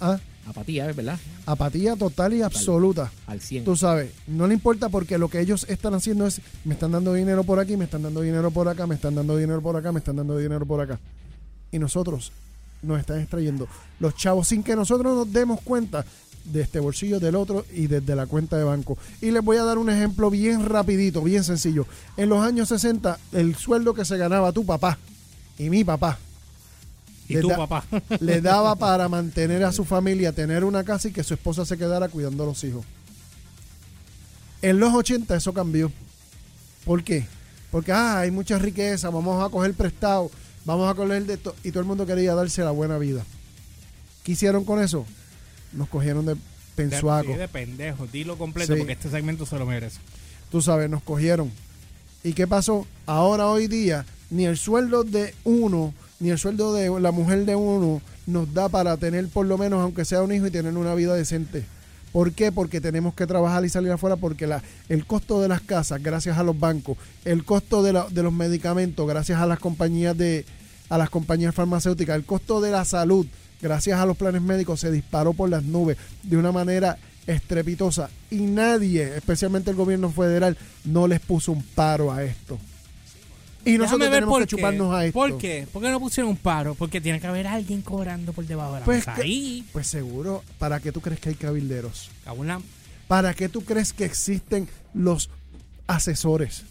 Ah, 0.00 0.20
Apatía, 0.46 0.86
¿verdad? 0.92 1.18
apatía 1.44 1.96
total 1.96 2.34
y 2.34 2.42
absoluta. 2.42 3.10
Al 3.26 3.40
100. 3.40 3.64
Tú 3.64 3.74
sabes, 3.76 4.12
no 4.28 4.46
le 4.46 4.54
importa 4.54 4.88
porque 4.88 5.18
lo 5.18 5.28
que 5.28 5.40
ellos 5.40 5.66
están 5.68 5.92
haciendo 5.92 6.24
es, 6.28 6.40
me 6.64 6.74
están 6.74 6.92
dando 6.92 7.12
dinero 7.14 7.42
por 7.42 7.58
aquí, 7.58 7.76
me 7.76 7.84
están 7.86 8.04
dando 8.04 8.20
dinero 8.20 8.52
por 8.52 8.68
acá, 8.68 8.86
me 8.86 8.94
están 8.94 9.16
dando 9.16 9.36
dinero 9.36 9.60
por 9.60 9.74
acá, 9.76 9.90
me 9.90 9.98
están 9.98 10.14
dando 10.14 10.38
dinero 10.38 10.64
por 10.64 10.80
acá. 10.80 11.00
Y 11.72 11.80
nosotros 11.80 12.30
nos 12.82 13.00
están 13.00 13.20
extrayendo 13.20 13.66
los 14.00 14.14
chavos 14.14 14.48
sin 14.48 14.62
que 14.62 14.76
nosotros 14.76 15.14
nos 15.16 15.32
demos 15.32 15.60
cuenta 15.62 16.04
de 16.44 16.62
este 16.62 16.78
bolsillo 16.80 17.20
del 17.20 17.34
otro 17.34 17.66
y 17.74 17.88
desde 17.88 18.14
la 18.16 18.26
cuenta 18.26 18.56
de 18.56 18.64
banco. 18.64 18.96
Y 19.20 19.30
les 19.30 19.44
voy 19.44 19.58
a 19.58 19.64
dar 19.64 19.76
un 19.78 19.90
ejemplo 19.90 20.30
bien 20.30 20.64
rapidito, 20.66 21.22
bien 21.22 21.44
sencillo. 21.44 21.86
En 22.16 22.28
los 22.30 22.42
años 22.42 22.68
60, 22.68 23.18
el 23.32 23.54
sueldo 23.56 23.92
que 23.92 24.04
se 24.04 24.16
ganaba 24.16 24.52
tu 24.52 24.64
papá 24.64 24.96
y 25.58 25.68
mi 25.68 25.84
papá 25.84 26.18
Y 27.28 27.34
da- 27.36 27.56
papá. 27.56 27.84
le 28.20 28.40
daba 28.40 28.76
para 28.76 29.08
mantener 29.10 29.62
a 29.64 29.72
su 29.72 29.84
familia, 29.84 30.32
tener 30.32 30.64
una 30.64 30.84
casa 30.84 31.08
y 31.08 31.12
que 31.12 31.22
su 31.24 31.34
esposa 31.34 31.66
se 31.66 31.76
quedara 31.76 32.08
cuidando 32.08 32.44
a 32.44 32.46
los 32.46 32.64
hijos. 32.64 32.84
En 34.62 34.80
los 34.80 34.92
80 34.94 35.36
eso 35.36 35.52
cambió. 35.52 35.92
¿Por 36.84 37.04
qué? 37.04 37.26
Porque 37.70 37.92
ah, 37.92 38.20
hay 38.20 38.30
mucha 38.30 38.58
riqueza, 38.58 39.10
vamos 39.10 39.44
a 39.44 39.50
coger 39.50 39.74
prestado, 39.74 40.30
vamos 40.68 40.88
a 40.90 40.94
coger 40.94 41.24
de 41.26 41.34
esto. 41.34 41.56
Y 41.64 41.70
todo 41.70 41.80
el 41.80 41.86
mundo 41.86 42.06
quería 42.06 42.34
darse 42.34 42.62
la 42.62 42.70
buena 42.70 42.98
vida. 42.98 43.24
¿Qué 44.22 44.32
hicieron 44.32 44.64
con 44.64 44.80
eso? 44.80 45.04
Nos 45.72 45.88
cogieron 45.88 46.26
de 46.26 46.36
pensuaco. 46.76 47.32
De, 47.32 47.38
de 47.38 47.48
pendejo, 47.48 48.06
dilo 48.06 48.36
completo 48.38 48.72
Sí. 48.74 48.78
porque 48.78 48.92
este 48.92 49.10
segmento 49.10 49.46
se 49.46 49.58
lo 49.58 49.66
merece. 49.66 49.98
Tú 50.50 50.62
sabes, 50.62 50.88
nos 50.88 51.02
cogieron. 51.02 51.50
¿Y 52.22 52.32
qué 52.34 52.46
pasó? 52.46 52.86
Ahora, 53.06 53.46
hoy 53.48 53.66
día, 53.66 54.04
ni 54.30 54.44
el 54.44 54.56
sueldo 54.56 55.04
de 55.04 55.34
uno, 55.44 55.94
ni 56.20 56.30
el 56.30 56.38
sueldo 56.38 56.72
de 56.74 56.88
la 57.00 57.10
mujer 57.10 57.44
de 57.46 57.54
uno 57.56 58.00
nos 58.26 58.52
da 58.52 58.68
para 58.68 58.96
tener 58.96 59.28
por 59.28 59.46
lo 59.46 59.56
menos, 59.56 59.80
aunque 59.80 60.04
sea 60.04 60.22
un 60.22 60.32
hijo, 60.32 60.46
y 60.46 60.50
tener 60.50 60.76
una 60.76 60.94
vida 60.94 61.14
decente. 61.14 61.64
¿Por 62.12 62.32
qué? 62.32 62.50
Porque 62.52 62.80
tenemos 62.80 63.14
que 63.14 63.26
trabajar 63.26 63.64
y 63.64 63.68
salir 63.68 63.92
afuera 63.92 64.16
porque 64.16 64.46
la, 64.46 64.62
el 64.88 65.04
costo 65.06 65.40
de 65.40 65.48
las 65.48 65.60
casas, 65.60 66.02
gracias 66.02 66.38
a 66.38 66.42
los 66.42 66.58
bancos, 66.58 66.96
el 67.24 67.44
costo 67.44 67.82
de, 67.82 67.92
la- 67.92 68.08
de 68.08 68.22
los 68.22 68.32
medicamentos, 68.32 69.06
gracias 69.06 69.38
a 69.40 69.46
las 69.46 69.58
compañías 69.58 70.16
de 70.16 70.44
a 70.88 70.98
las 70.98 71.10
compañías 71.10 71.54
farmacéuticas, 71.54 72.16
el 72.16 72.24
costo 72.24 72.60
de 72.60 72.70
la 72.70 72.84
salud, 72.84 73.26
gracias 73.60 73.98
a 74.00 74.06
los 74.06 74.16
planes 74.16 74.42
médicos, 74.42 74.80
se 74.80 74.90
disparó 74.90 75.32
por 75.34 75.48
las 75.50 75.62
nubes 75.62 75.96
de 76.22 76.36
una 76.36 76.52
manera 76.52 76.96
estrepitosa 77.26 78.08
y 78.30 78.36
nadie, 78.36 79.16
especialmente 79.16 79.70
el 79.70 79.76
gobierno 79.76 80.10
federal, 80.10 80.56
no 80.84 81.06
les 81.06 81.20
puso 81.20 81.52
un 81.52 81.62
paro 81.62 82.10
a 82.12 82.24
esto. 82.24 82.58
Y 83.64 83.72
nosotros 83.76 83.98
Déjame 84.00 84.04
ver 84.10 84.12
tenemos 84.20 84.32
por 84.34 84.42
que 84.42 84.46
qué. 84.46 84.56
chuparnos 84.56 84.94
a 84.94 85.04
esto. 85.04 85.18
¿Por 85.18 85.36
qué? 85.38 85.66
¿Por 85.70 85.82
qué 85.82 85.90
no 85.90 86.00
pusieron 86.00 86.30
un 86.30 86.36
paro? 86.38 86.74
Porque 86.74 87.00
tiene 87.02 87.20
que 87.20 87.26
haber 87.26 87.46
alguien 87.48 87.82
cobrando 87.82 88.32
por 88.32 88.46
debajo 88.46 88.74
de 88.74 88.80
la 88.80 88.84
Pues 88.86 88.98
mesa. 89.00 89.14
que- 89.14 89.22
Ahí, 89.22 89.64
Pues 89.72 89.86
seguro, 89.88 90.42
¿para 90.58 90.80
qué 90.80 90.90
tú 90.92 91.00
crees 91.02 91.20
que 91.20 91.30
hay 91.30 91.34
cabilderos? 91.34 92.10
cago 92.24 92.42
en 92.42 92.48
la- 92.48 92.60
¿Para 93.08 93.34
qué 93.34 93.48
tú 93.50 93.62
crees 93.64 93.92
que 93.92 94.04
existen 94.06 94.68
los 94.94 95.28
asesores? 95.86 96.62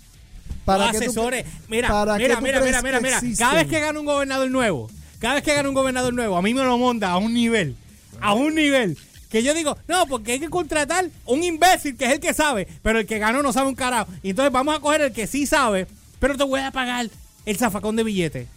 ¿Para 0.66 0.84
Los 0.86 0.92
qué 0.94 0.98
tú 1.00 1.04
asesores. 1.06 1.46
Mira, 1.70 1.88
para 1.90 2.18
mira, 2.18 2.36
tú 2.36 2.42
mira, 2.42 2.60
mira, 2.62 2.82
mira, 2.82 3.00
que 3.00 3.26
mira. 3.26 3.38
Cada 3.38 3.54
vez 3.56 3.68
que 3.68 3.80
gana 3.80 4.00
un 4.00 4.06
gobernador 4.06 4.50
nuevo, 4.52 4.90
cada 5.20 5.36
vez 5.36 5.44
que 5.44 5.54
gana 5.54 5.70
un 5.70 5.76
gobernador 5.76 6.14
nuevo, 6.14 6.38
a 6.38 6.42
mí 6.42 6.54
me 6.54 6.64
lo 6.64 6.78
monta 6.78 7.12
a 7.12 7.18
un 7.18 7.34
nivel, 7.34 7.76
a 8.22 8.34
un 8.34 8.54
nivel. 8.56 8.98
Que 9.30 9.44
yo 9.44 9.54
digo, 9.54 9.78
no, 9.90 10.08
porque 10.08 10.34
hay 10.34 10.40
que 10.40 10.50
contratar 10.50 11.10
un 11.26 11.44
imbécil 11.44 11.98
que 11.98 12.06
es 12.06 12.12
el 12.14 12.20
que 12.22 12.34
sabe, 12.34 12.68
pero 12.82 13.00
el 13.00 13.06
que 13.06 13.20
ganó 13.20 13.44
no 13.44 13.52
sabe 13.52 13.68
un 13.70 13.76
carajo. 13.76 14.10
Y 14.24 14.30
entonces 14.30 14.52
vamos 14.54 14.76
a 14.76 14.80
coger 14.80 15.02
el 15.02 15.12
que 15.12 15.28
sí 15.28 15.46
sabe, 15.46 15.86
pero 16.20 16.38
te 16.38 16.44
voy 16.46 16.62
a 16.62 16.72
pagar 16.72 17.10
el 17.46 17.58
zafacón 17.58 17.96
de 17.98 18.04
billete. 18.04 18.48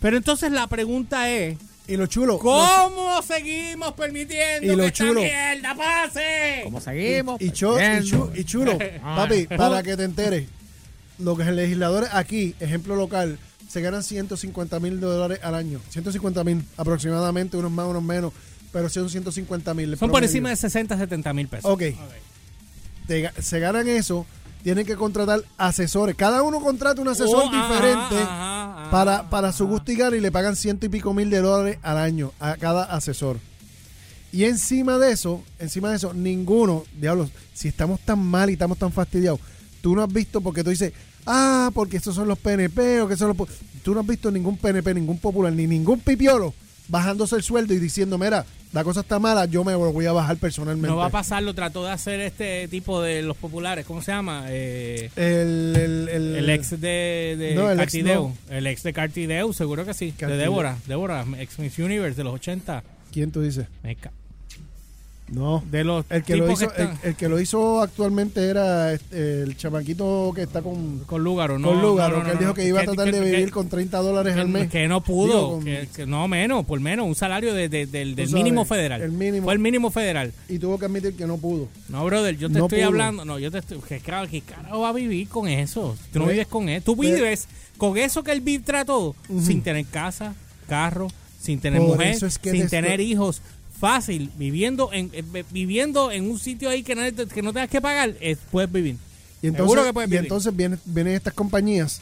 Pero 0.00 0.16
entonces 0.16 0.52
la 0.52 0.66
pregunta 0.68 1.28
es, 1.30 1.56
Y 1.88 1.96
lo 1.96 2.06
chulo. 2.06 2.38
¿Cómo 2.38 3.20
seguimos 3.22 3.92
permitiendo 3.94 4.72
Y 4.72 4.76
lo 4.76 4.84
que 4.84 4.92
chulo. 4.92 5.20
esta 5.22 5.52
mierda 5.54 5.74
pase? 5.74 6.60
¿Cómo 6.64 6.80
seguimos? 6.80 7.40
Y, 7.40 7.46
y 7.46 7.50
cho- 7.50 7.74
y 7.74 7.78
perdiendo? 7.82 8.08
chu- 8.26 8.32
y 8.36 8.44
chulo, 8.44 8.78
papi, 9.02 9.46
para 9.56 9.82
que 9.82 9.96
te 9.96 10.04
enteres, 10.04 10.46
los 11.18 11.38
legisladores 11.38 12.10
aquí, 12.12 12.54
ejemplo 12.60 12.96
local, 12.96 13.38
se 13.68 13.80
ganan 13.80 14.02
150 14.02 14.80
mil 14.80 15.00
dólares 15.00 15.40
al 15.42 15.54
año. 15.54 15.80
150 15.90 16.42
mil 16.44 16.64
aproximadamente, 16.76 17.56
unos 17.56 17.70
más, 17.70 17.86
unos 17.86 18.02
menos, 18.02 18.32
pero 18.72 18.88
son 18.88 19.08
150 19.10 19.74
mil. 19.74 19.96
Son 19.96 20.10
por 20.10 20.22
encima 20.24 20.50
de 20.50 20.56
60, 20.56 20.96
70 20.96 21.32
mil 21.34 21.48
pesos. 21.48 21.70
Ok. 21.70 21.82
Te 23.06 23.22
ga- 23.24 23.32
se 23.40 23.58
ganan 23.58 23.88
eso, 23.88 24.26
tienen 24.62 24.84
que 24.86 24.96
contratar 24.96 25.42
asesores. 25.56 26.14
Cada 26.14 26.42
uno 26.42 26.60
contrata 26.60 27.00
un 27.00 27.08
asesor 27.08 27.44
Oh, 27.46 27.50
diferente 27.50 28.16
ajá, 28.22 28.82
ajá, 28.84 28.90
para, 28.90 29.30
para 29.30 29.52
su 29.52 29.66
gusto 29.66 29.92
y 29.92 29.96
gana 29.96 30.16
y 30.16 30.20
le 30.20 30.30
pagan 30.30 30.56
ciento 30.56 30.86
y 30.86 30.88
pico 30.90 31.14
mil 31.14 31.30
de 31.30 31.40
dólares 31.40 31.78
al 31.82 31.96
año 31.98 32.32
a 32.40 32.56
cada 32.56 32.84
asesor. 32.84 33.38
Y 34.30 34.44
encima 34.44 34.98
de 34.98 35.12
eso, 35.12 35.42
encima 35.58 35.88
de 35.88 35.96
eso, 35.96 36.12
ninguno, 36.12 36.84
diablos, 36.98 37.30
si 37.54 37.68
estamos 37.68 37.98
tan 38.00 38.18
mal 38.18 38.50
y 38.50 38.54
estamos 38.54 38.76
tan 38.76 38.92
fastidiados, 38.92 39.40
tú 39.80 39.94
no 39.94 40.02
has 40.02 40.12
visto 40.12 40.40
porque 40.40 40.62
tú 40.64 40.70
dices, 40.70 40.92
ah, 41.26 41.70
porque 41.74 41.96
estos 41.98 42.14
son 42.14 42.28
los 42.28 42.38
PNP 42.38 43.00
o 43.02 43.08
que 43.08 43.16
son 43.16 43.28
los... 43.28 43.36
po-". 43.36 43.48
Tú 43.82 43.94
no 43.94 44.00
has 44.00 44.06
visto 44.06 44.30
ningún 44.30 44.56
PNP, 44.56 44.94
ningún 44.94 45.18
popular, 45.18 45.52
ni 45.52 45.66
ningún 45.66 46.00
pipiolo 46.00 46.52
bajándose 46.88 47.36
el 47.36 47.42
sueldo 47.42 47.74
y 47.74 47.78
diciendo, 47.78 48.16
mira, 48.16 48.46
la 48.72 48.82
cosa 48.82 49.00
está 49.00 49.18
mala, 49.18 49.44
yo 49.44 49.62
me 49.62 49.72
lo 49.72 49.92
voy 49.92 50.06
a 50.06 50.12
bajar 50.12 50.38
personalmente. 50.38 50.88
No 50.88 50.96
va 50.96 51.06
a 51.06 51.10
pasar, 51.10 51.42
lo 51.42 51.54
trató 51.54 51.84
de 51.84 51.90
hacer 51.90 52.18
este 52.20 52.66
tipo 52.68 53.02
de 53.02 53.20
los 53.22 53.36
populares. 53.36 53.84
¿Cómo 53.86 54.00
se 54.00 54.10
llama? 54.12 54.46
Eh, 54.48 55.10
El, 55.16 55.76
el, 55.76 56.08
el, 56.08 56.36
el 56.36 56.50
ex 56.50 56.70
de, 56.80 57.36
de 57.38 57.54
No, 57.54 57.70
el 57.70 57.78
ex 57.80 57.92
Cartideu. 57.92 58.28
no. 58.48 58.54
El 58.54 58.66
ex 58.66 58.82
de 58.82 58.92
Cartideu, 58.94 59.52
seguro 59.52 59.84
que 59.84 59.92
sí. 59.92 60.12
Cartideu. 60.12 60.30
De 60.38 60.42
Débora. 60.44 60.76
Débora, 60.86 61.26
ex 61.38 61.58
Miss 61.58 61.78
Universe 61.78 62.16
de 62.16 62.24
los 62.24 62.34
80. 62.34 62.82
¿Quién 63.12 63.30
tú 63.32 63.42
dices? 63.42 63.66
Me 63.82 63.94
ca- 63.96 64.12
No. 65.30 65.62
De 65.70 65.84
los 65.84 66.04
El 66.10 66.22
que, 66.22 66.36
lo 66.36 66.50
hizo, 66.50 66.68
que 66.68 66.82
el, 66.82 66.88
están- 66.88 66.98
el 67.02 67.14
que 67.16 67.28
lo 67.28 67.40
hizo 67.40 67.80
actualmente 67.82 68.48
era 68.48 68.92
este, 68.92 69.42
el 69.42 69.56
chamaquito 69.56 70.32
que 70.34 70.42
está 70.42 70.62
con, 70.62 71.00
con 71.00 71.22
Lúgaro, 71.22 71.58
¿no? 71.58 71.68
con 71.68 71.82
Lúgaro, 71.82 72.18
no, 72.18 72.22
no, 72.22 72.24
que 72.24 72.32
él 72.32 72.38
dijo 72.38 72.54
que 72.54 72.66
iba 72.66 72.80
a 72.80 72.84
tratar 72.84 73.06
de 73.06 73.12
que- 73.12 73.20
vivir 73.20 73.44
que- 73.46 73.50
con 73.50 73.68
30 73.68 73.98
dólares 73.98 74.34
que, 74.34 74.40
al 74.40 74.48
mes. 74.48 74.70
que 74.70 74.88
no 74.88 75.02
pudo, 75.02 75.58
Digo, 75.58 75.64
que, 75.64 75.88
que 75.94 76.06
no 76.06 76.26
menos, 76.28 76.64
por 76.64 76.80
menos, 76.80 77.06
un 77.06 77.14
salario 77.14 77.52
de- 77.54 77.68
de- 77.68 77.86
del, 77.86 78.14
del 78.14 78.26
Tú 78.26 78.30
sabes, 78.32 78.44
mínimo 78.44 78.64
federal. 78.64 79.02
el 79.02 79.12
mínimo. 79.12 79.44
Fue 79.44 79.52
el 79.52 79.58
mínimo 79.58 79.90
federal. 79.90 80.32
y 80.48 80.58
tuvo 80.58 80.78
que 80.78 80.86
admitir 80.86 81.14
que 81.14 81.26
no 81.26 81.36
pudo. 81.36 81.68
No, 81.88 82.04
brother, 82.04 82.36
yo 82.36 82.48
te 82.48 82.58
estoy 82.60 82.78
pudo. 82.78 82.86
hablando, 82.88 83.24
no, 83.24 83.38
yo 83.38 83.50
te 83.50 83.58
estoy, 83.58 83.78
que 83.80 84.00
claro, 84.00 84.28
¿qué 84.30 84.40
carajo 84.40 84.80
va 84.80 84.88
a 84.88 84.92
vivir 84.92 85.28
con 85.28 85.48
eso? 85.48 85.96
Tú 86.12 86.20
no 86.20 86.26
vives 86.26 86.46
con 86.46 86.68
eso, 86.68 86.84
tú 86.84 86.96
vives 86.96 87.48
con 87.76 87.96
eso 87.98 88.22
que 88.22 88.32
el 88.32 88.40
Big 88.40 88.64
trató, 88.64 89.14
Ujú. 89.28 89.42
sin 89.42 89.62
tener 89.62 89.84
casa, 89.86 90.34
carro, 90.68 91.08
sin 91.40 91.60
tener 91.60 91.80
Por 91.80 91.90
mujer, 91.90 92.16
es 92.24 92.38
que 92.38 92.50
sin 92.50 92.62
te 92.62 92.68
tener 92.68 93.00
hijos, 93.00 93.40
fácil, 93.78 94.30
viviendo 94.36 94.90
en 94.92 95.10
eh, 95.12 95.44
viviendo 95.50 96.10
en 96.10 96.30
un 96.30 96.38
sitio 96.38 96.68
ahí 96.70 96.82
que 96.82 96.94
no, 96.94 97.02
que 97.28 97.42
no 97.42 97.52
tengas 97.52 97.70
que 97.70 97.80
pagar, 97.80 98.14
eh, 98.20 98.36
puedes 98.50 98.70
vivir. 98.70 98.96
Y 99.42 99.46
entonces, 99.48 99.84
que 99.84 99.92
puedes 99.92 100.08
y 100.08 100.10
vivir. 100.10 100.24
entonces 100.24 100.54
vienen, 100.56 100.80
vienen 100.84 101.14
estas 101.14 101.32
compañías 101.34 102.00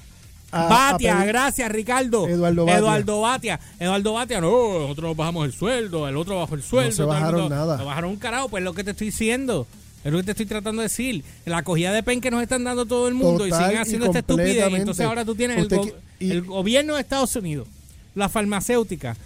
a, 0.51 0.69
Batia, 0.69 1.17
pedir- 1.19 1.27
gracias 1.29 1.71
Ricardo. 1.73 2.27
Eduardo 2.29 2.65
Batia. 2.65 2.79
Eduardo 2.79 3.21
Batia. 3.21 3.61
Eduardo 3.79 4.13
Batia, 4.15 4.41
no, 4.41 4.79
nosotros 4.81 5.17
bajamos 5.17 5.45
el 5.47 5.53
sueldo, 5.53 6.09
el 6.09 6.17
otro 6.17 6.39
bajó 6.39 6.55
el 6.55 6.63
sueldo. 6.63 6.93
se 6.93 6.97
todo 7.03 7.13
el 7.13 7.21
bajaron 7.21 7.41
mundo- 7.43 7.55
nada. 7.55 7.77
No 7.77 7.85
bajaron 7.85 8.11
un 8.11 8.17
carajo, 8.17 8.49
pues 8.49 8.61
es 8.63 8.65
lo 8.65 8.73
que 8.75 8.85
te 8.85 8.93
estoy 8.93 9.09
diciendo. 9.09 9.67
Es 10.05 10.13
lo 10.13 10.19
que 10.19 10.25
te 10.25 10.31
estoy 10.31 10.47
tratando 10.47 10.83
de 10.83 10.89
decir. 10.89 11.25
La 11.47 11.59
acogida 11.59 11.93
de 11.93 12.03
pen 12.05 12.21
que 12.21 12.31
nos 12.31 12.41
están 12.41 12.63
dando 12.63 12.87
todo 12.87 13.09
el 13.09 13.15
mundo 13.15 13.45
Total 13.45 13.49
y 13.49 13.53
siguen 13.65 13.79
y 13.79 13.83
haciendo 13.83 14.07
esta 14.07 14.19
estupidez. 14.21 14.47
Y 14.47 14.51
completamente. 14.53 14.81
entonces 14.83 15.05
ahora 15.07 15.25
tú 15.25 15.35
tienes 15.35 15.57
el, 15.59 15.63
Usted 15.65 15.77
go- 15.79 15.85
qui- 15.85 15.95
y- 16.21 16.31
el 16.31 16.43
gobierno 16.43 16.95
de 16.95 17.01
Estados 17.01 17.35
Unidos, 17.35 17.67
la 18.15 18.29
farmacéutica, 18.29 19.17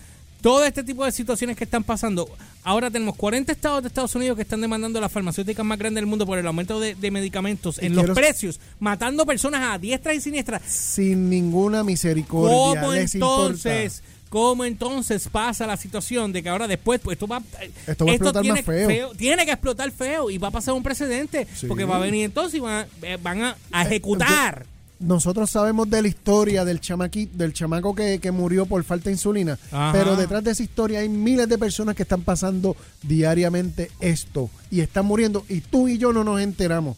todo 0.41 0.65
este 0.65 0.83
tipo 0.83 1.05
de 1.05 1.13
situaciones 1.13 1.57
que 1.57 1.65
están 1.65 1.85
pasando. 1.85 2.29
Ahora 2.63 2.91
tenemos 2.91 3.17
40 3.17 3.53
estados 3.53 3.83
de 3.83 3.89
Estados 3.89 4.15
Unidos 4.15 4.37
que 4.37 4.43
están 4.43 4.61
demandando 4.61 4.99
a 4.99 5.03
las 5.03 5.13
farmacéuticas 5.13 5.65
más 5.65 5.79
grandes 5.79 5.97
del 6.03 6.07
mundo 6.07 6.27
por 6.27 6.39
el 6.39 6.47
aumento 6.47 6.79
de, 6.81 6.95
de 6.95 7.11
medicamentos 7.11 7.79
Y 7.83 7.87
en 7.87 7.97
los 7.97 8.11
precios, 8.11 8.61
matando 8.79 9.25
personas 9.27 9.75
a 9.75 9.79
diestra 9.79 10.15
y 10.15 10.21
siniestra. 10.21 10.61
sin 10.67 11.31
ninguna 11.31 11.83
misericordia. 11.85 12.81
¿Cómo 12.81 12.93
les 12.93 13.15
entonces, 13.15 14.03
cómo 14.29 14.65
entonces 14.65 15.29
pasa 15.31 15.67
la 15.67 15.77
situación 15.77 16.33
de 16.33 16.43
que 16.43 16.49
ahora 16.49 16.69
después, 16.69 17.01
pues 17.01 17.17
esto 17.17 17.27
va, 17.27 17.43
Esto 17.87 18.05
va 18.07 18.13
a 18.13 18.15
explotar 18.15 18.43
tiene, 18.43 18.57
más 18.59 18.65
feo. 18.65 19.13
tiene 19.17 19.45
que 19.45 19.53
explotar 19.53 19.91
feo 19.91 20.31
y 20.31 20.39
va 20.39 20.49
a 20.49 20.53
pasar 20.53 20.75
un 20.75 20.83
precedente, 20.83 21.47
Sí. 21.55 21.67
porque 21.67 21.85
va 21.85 21.97
a 21.97 22.01
venir 22.01 22.25
entonces 22.27 22.55
y 22.55 22.61
van, 22.61 22.85
a- 22.85 23.07
eh, 23.07 23.19
van 23.23 23.43
a, 23.43 23.57
a 23.73 23.83
ejecutar. 23.87 24.67
Nosotros 25.01 25.49
sabemos 25.51 25.89
de 25.89 26.03
la 26.03 26.09
historia 26.09 26.65
del 26.65 26.79
chamaqui, 26.81 27.27
del 27.33 27.53
chamaco 27.55 27.95
que, 27.95 28.19
que 28.19 28.31
murió 28.31 28.67
por 28.67 28.85
falta 28.85 29.07
de 29.07 29.13
insulina, 29.13 29.59
Ajá. 29.73 29.93
pero 29.93 30.15
detrás 30.15 30.45
de 30.45 30.51
esa 30.51 30.63
historia 30.63 31.01
hay 31.01 31.09
miles 31.09 31.49
de 31.49 31.57
personas 31.57 31.97
que 31.97 32.03
están 32.03 32.21
pasando 32.21 32.77
diariamente 33.03 33.91
esto 34.01 34.51
y 34.71 34.81
están 34.81 35.07
muriendo 35.07 35.45
y 35.49 35.63
tú 35.63 35.89
y 35.89 35.97
yo 35.99 36.13
no 36.13 36.23
nos 36.23 36.41
enteramos 36.41 36.97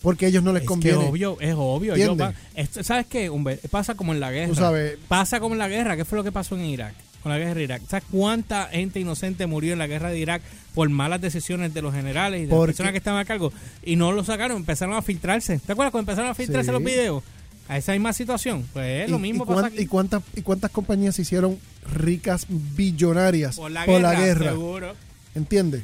porque 0.00 0.24
a 0.26 0.28
ellos 0.30 0.42
no 0.42 0.52
les 0.52 0.62
es 0.62 0.68
conviene. 0.68 0.98
obvio, 1.06 1.36
es 1.38 1.54
obvio. 1.56 1.92
¿Entiendes? 1.94 2.18
van- 2.18 2.34
esto- 2.56 2.82
¿Sabes 2.82 3.06
qué? 3.06 3.30
Humber? 3.30 3.60
Pasa 3.70 3.94
como 3.94 4.12
en 4.12 4.18
la 4.18 4.32
guerra. 4.32 4.48
Tú 4.48 4.54
sabes. 4.56 4.98
Pasa 5.06 5.38
como 5.38 5.54
en 5.54 5.58
la 5.60 5.68
guerra. 5.68 5.96
¿Qué 5.96 6.04
fue 6.04 6.18
lo 6.18 6.24
que 6.24 6.32
pasó 6.32 6.56
en 6.56 6.64
Irak? 6.64 6.94
Con 7.22 7.30
la 7.30 7.38
guerra 7.38 7.54
de 7.54 7.62
Irak. 7.64 7.82
¿Sabes 7.88 8.04
cuánta 8.10 8.66
gente 8.66 8.98
inocente 8.98 9.46
murió 9.46 9.72
en 9.74 9.78
la 9.78 9.86
guerra 9.86 10.10
de 10.10 10.18
Irak 10.18 10.42
por 10.74 10.88
malas 10.90 11.20
decisiones 11.20 11.72
de 11.72 11.80
los 11.82 11.94
generales 11.94 12.42
y 12.42 12.46
de 12.46 12.54
las 12.56 12.66
personas 12.66 12.92
que 12.92 12.98
estaban 12.98 13.20
a 13.20 13.24
cargo? 13.24 13.52
Y 13.84 13.94
no 13.96 14.10
lo 14.12 14.24
sacaron, 14.24 14.56
empezaron 14.56 14.94
a 14.96 15.02
filtrarse. 15.02 15.58
¿Te 15.58 15.72
acuerdas 15.72 15.92
cuando 15.92 16.10
empezaron 16.10 16.30
a 16.30 16.34
filtrarse 16.34 16.66
Sí. 16.70 16.72
los 16.72 16.82
videos? 16.82 17.22
A 17.68 17.78
esa 17.78 17.92
misma 17.92 18.12
situación. 18.12 18.66
Pues 18.72 19.04
es 19.04 19.10
lo 19.10 19.20
mismo 19.20 19.44
y, 19.44 19.46
pasa 19.46 19.60
cuán- 19.60 19.72
aquí. 19.72 19.82
y 19.82 19.86
cuántas, 19.86 20.22
¿Y 20.34 20.42
cuántas 20.42 20.70
compañías 20.72 21.14
se 21.14 21.22
hicieron 21.22 21.58
ricas, 21.94 22.46
billonarias 22.48 23.56
por 23.56 23.70
la 23.70 23.86
guerra, 24.14 24.50
seguro. 24.50 24.94
¿Entiendes? 25.36 25.82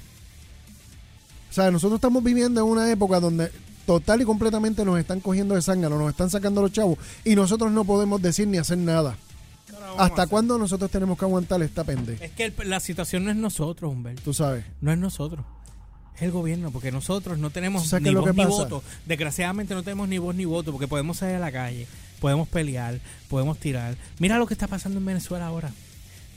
O 1.51 1.53
sea, 1.55 1.71
nosotros 1.71 1.99
estamos 1.99 2.23
viviendo 2.23 2.61
en 2.61 2.67
una 2.67 2.91
época 2.91 3.21
donde 3.21 3.51
total 3.87 4.21
y 4.21 4.25
completamente 4.25 4.85
nos 4.85 4.99
están 4.99 5.21
cogiendo 5.21 5.55
de 5.55 5.63
zángano, 5.63 5.99
nos 5.99 6.11
están 6.11 6.29
sacando 6.31 6.61
los 6.61 6.73
chavos 6.73 6.99
y 7.25 7.35
nosotros 7.37 7.73
no 7.73 7.85
podemos 7.85 8.21
decir 8.21 8.47
ni 8.49 8.59
hacer 8.59 8.77
nada. 8.79 9.17
¿Hasta 9.99 10.27
cuándo 10.27 10.59
nosotros 10.59 10.91
tenemos 10.91 11.19
que 11.19 11.25
aguantar 11.25 11.63
esta 11.63 11.85
pende? 11.85 12.17
Es 12.21 12.33
que 12.33 12.45
el- 12.47 12.55
la 12.65 12.81
situación 12.81 13.25
no 13.25 13.31
es 13.31 13.37
nosotros, 13.37 13.91
Humberto. 13.93 14.23
Tú 14.23 14.35
sabes. 14.35 14.65
No 14.81 14.93
es 14.93 14.99
nosotros. 14.99 15.45
Es 16.17 16.23
el 16.23 16.31
gobierno, 16.33 16.71
porque 16.73 16.91
nosotros 16.91 17.39
no 17.39 17.51
tenemos 17.51 17.87
¿Sabes 17.87 18.03
qué 18.03 18.05
ni 18.05 18.09
es 18.11 18.15
lo 18.15 18.21
voz 18.23 18.31
que 18.31 18.37
ni 18.37 18.43
pasa? 18.45 18.57
voto. 18.57 18.83
Desgraciadamente 19.07 19.75
no 19.75 19.83
tenemos 19.83 20.09
ni 20.09 20.19
voz 20.19 20.35
ni 20.35 20.45
voto, 20.45 20.73
porque 20.73 20.89
podemos 20.89 21.19
salir 21.19 21.37
a 21.37 21.39
la 21.41 21.53
calle, 21.53 21.87
podemos 22.21 22.49
pelear, 22.49 22.99
podemos 23.29 23.59
tirar. 23.59 23.97
Mira 24.19 24.37
lo 24.39 24.47
que 24.47 24.55
está 24.55 24.67
pasando 24.67 24.99
en 24.99 25.05
Venezuela 25.07 25.47
ahora. 25.47 25.71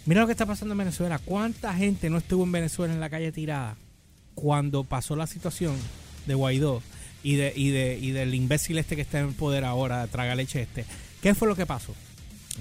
Mira 0.06 0.22
lo 0.22 0.28
que 0.28 0.34
está 0.34 0.46
pasando 0.46 0.74
en 0.74 0.78
Venezuela. 0.80 1.20
¿Cuánta 1.20 1.74
gente 1.74 2.10
no 2.10 2.18
estuvo 2.20 2.44
en 2.44 2.52
Venezuela 2.52 2.94
en 2.94 3.00
la 3.00 3.10
calle 3.10 3.32
tirada 3.32 3.76
cuando 4.36 4.84
pasó 4.84 5.16
la 5.16 5.28
situación 5.28 5.76
de 6.28 6.34
Guaidó 6.36 6.82
y 7.24 7.36
de 7.36 7.54
y 7.56 7.70
de 7.72 7.98
y 8.00 8.12
del 8.12 8.34
imbécil 8.36 8.78
este 8.78 8.96
que 8.96 9.02
está 9.02 9.20
en 9.20 9.30
el 9.30 9.34
poder 9.34 9.64
ahora, 9.66 10.06
traga 10.08 10.36
leche 10.36 10.62
este? 10.62 10.86
¿Qué 11.22 11.34
fue 11.36 11.48
lo 11.48 11.56
que 11.56 11.66
pasó? 11.66 11.94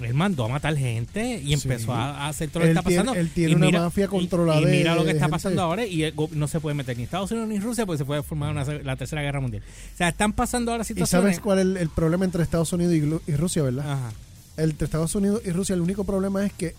Él 0.01 0.13
mandó 0.13 0.45
a 0.45 0.47
matar 0.47 0.75
gente 0.77 1.41
y 1.43 1.53
empezó 1.53 1.85
Sí. 1.87 1.91
a, 1.91 2.27
hacer 2.27 2.49
todo 2.49 2.59
lo 2.59 2.65
que 2.65 2.71
Él 2.71 2.77
está 2.77 2.87
tiene- 2.87 3.03
pasando. 3.03 3.19
él 3.19 3.29
tiene 3.33 3.51
Y 3.51 3.55
una 3.55 3.65
mira- 3.65 3.79
mafia 3.81 4.05
y- 4.05 4.07
controlada 4.07 4.61
Y, 4.61 4.65
mira 4.65 4.95
lo 4.95 5.03
que 5.03 5.11
está 5.11 5.25
gente. 5.25 5.31
pasando 5.31 5.61
ahora 5.61 5.85
y 5.85 6.13
no 6.31 6.47
se 6.47 6.59
puede 6.59 6.73
meter 6.75 6.97
ni 6.97 7.03
Estados 7.03 7.29
Unidos 7.31 7.49
ni 7.49 7.59
Rusia 7.59 7.85
porque 7.85 7.97
se 7.97 8.05
puede 8.05 8.23
formar 8.23 8.51
una, 8.51 8.63
la 8.63 8.95
tercera 8.95 9.21
guerra 9.21 9.41
mundial. 9.41 9.63
O 9.93 9.97
sea, 9.97 10.07
están 10.09 10.33
pasando 10.33 10.71
ahora 10.71 10.83
¿Y 10.83 10.87
situaciones. 10.87 11.23
sabes 11.35 11.39
cuál 11.39 11.59
es 11.59 11.65
el, 11.65 11.77
el 11.77 11.89
problema 11.89 12.23
entre 12.25 12.41
Estados 12.41 12.71
Unidos 12.73 12.93
y, 12.93 13.31
y 13.31 13.35
Rusia, 13.35 13.63
verdad? 13.63 13.91
Ajá. 13.91 14.11
Entre 14.57 14.85
Estados 14.85 15.13
Unidos 15.15 15.41
y 15.45 15.51
Rusia 15.51 15.75
el 15.75 15.81
único 15.81 16.03
problema 16.03 16.45
es 16.45 16.53
que 16.53 16.73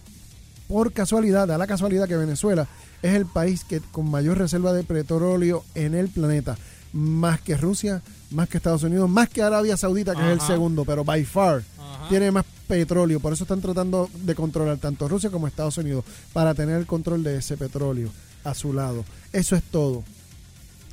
por 0.69 0.92
casualidad, 0.92 1.47
da 1.49 1.59
la 1.59 1.66
casualidad 1.66 2.09
que 2.09 2.16
Venezuela 2.16 2.66
es 3.02 3.14
el 3.14 3.26
país 3.26 3.64
que 3.64 3.81
con 3.81 4.11
mayor 4.11 4.38
reserva 4.38 4.73
de 4.73 4.85
petróleo 4.85 5.64
en 5.75 5.95
el 5.95 6.09
planeta, 6.09 6.57
más 6.95 7.40
que 7.40 7.57
Rusia, 7.57 8.00
más 8.31 8.49
que 8.49 8.57
Estados 8.57 8.83
Unidos, 8.83 9.11
más 9.11 9.28
que 9.28 9.42
Arabia 9.42 9.76
Saudita, 9.76 10.14
que 10.14 10.23
es 10.23 10.28
el 10.33 10.40
segundo, 10.40 10.85
pero 10.87 11.04
by 11.04 11.25
far 11.25 11.62
Ajá. 11.78 12.09
tiene 12.09 12.31
más 12.31 12.45
petróleo, 12.66 13.21
por 13.21 13.33
eso 13.33 13.45
están 13.45 13.61
tratando 13.61 14.09
de 14.14 14.35
controlar 14.35 14.78
tanto 14.78 15.09
Rusia 15.09 15.31
como 15.31 15.47
Estados 15.47 15.78
Unidos 15.78 16.04
para 16.33 16.54
tener 16.54 16.76
el 16.76 16.87
control 16.87 17.23
de 17.23 17.38
ese 17.38 17.57
petróleo 17.57 18.11
a 18.45 18.54
su 18.54 18.73
lado. 18.73 19.04
Eso 19.33 19.57
es 19.57 19.62
todo. 19.62 20.02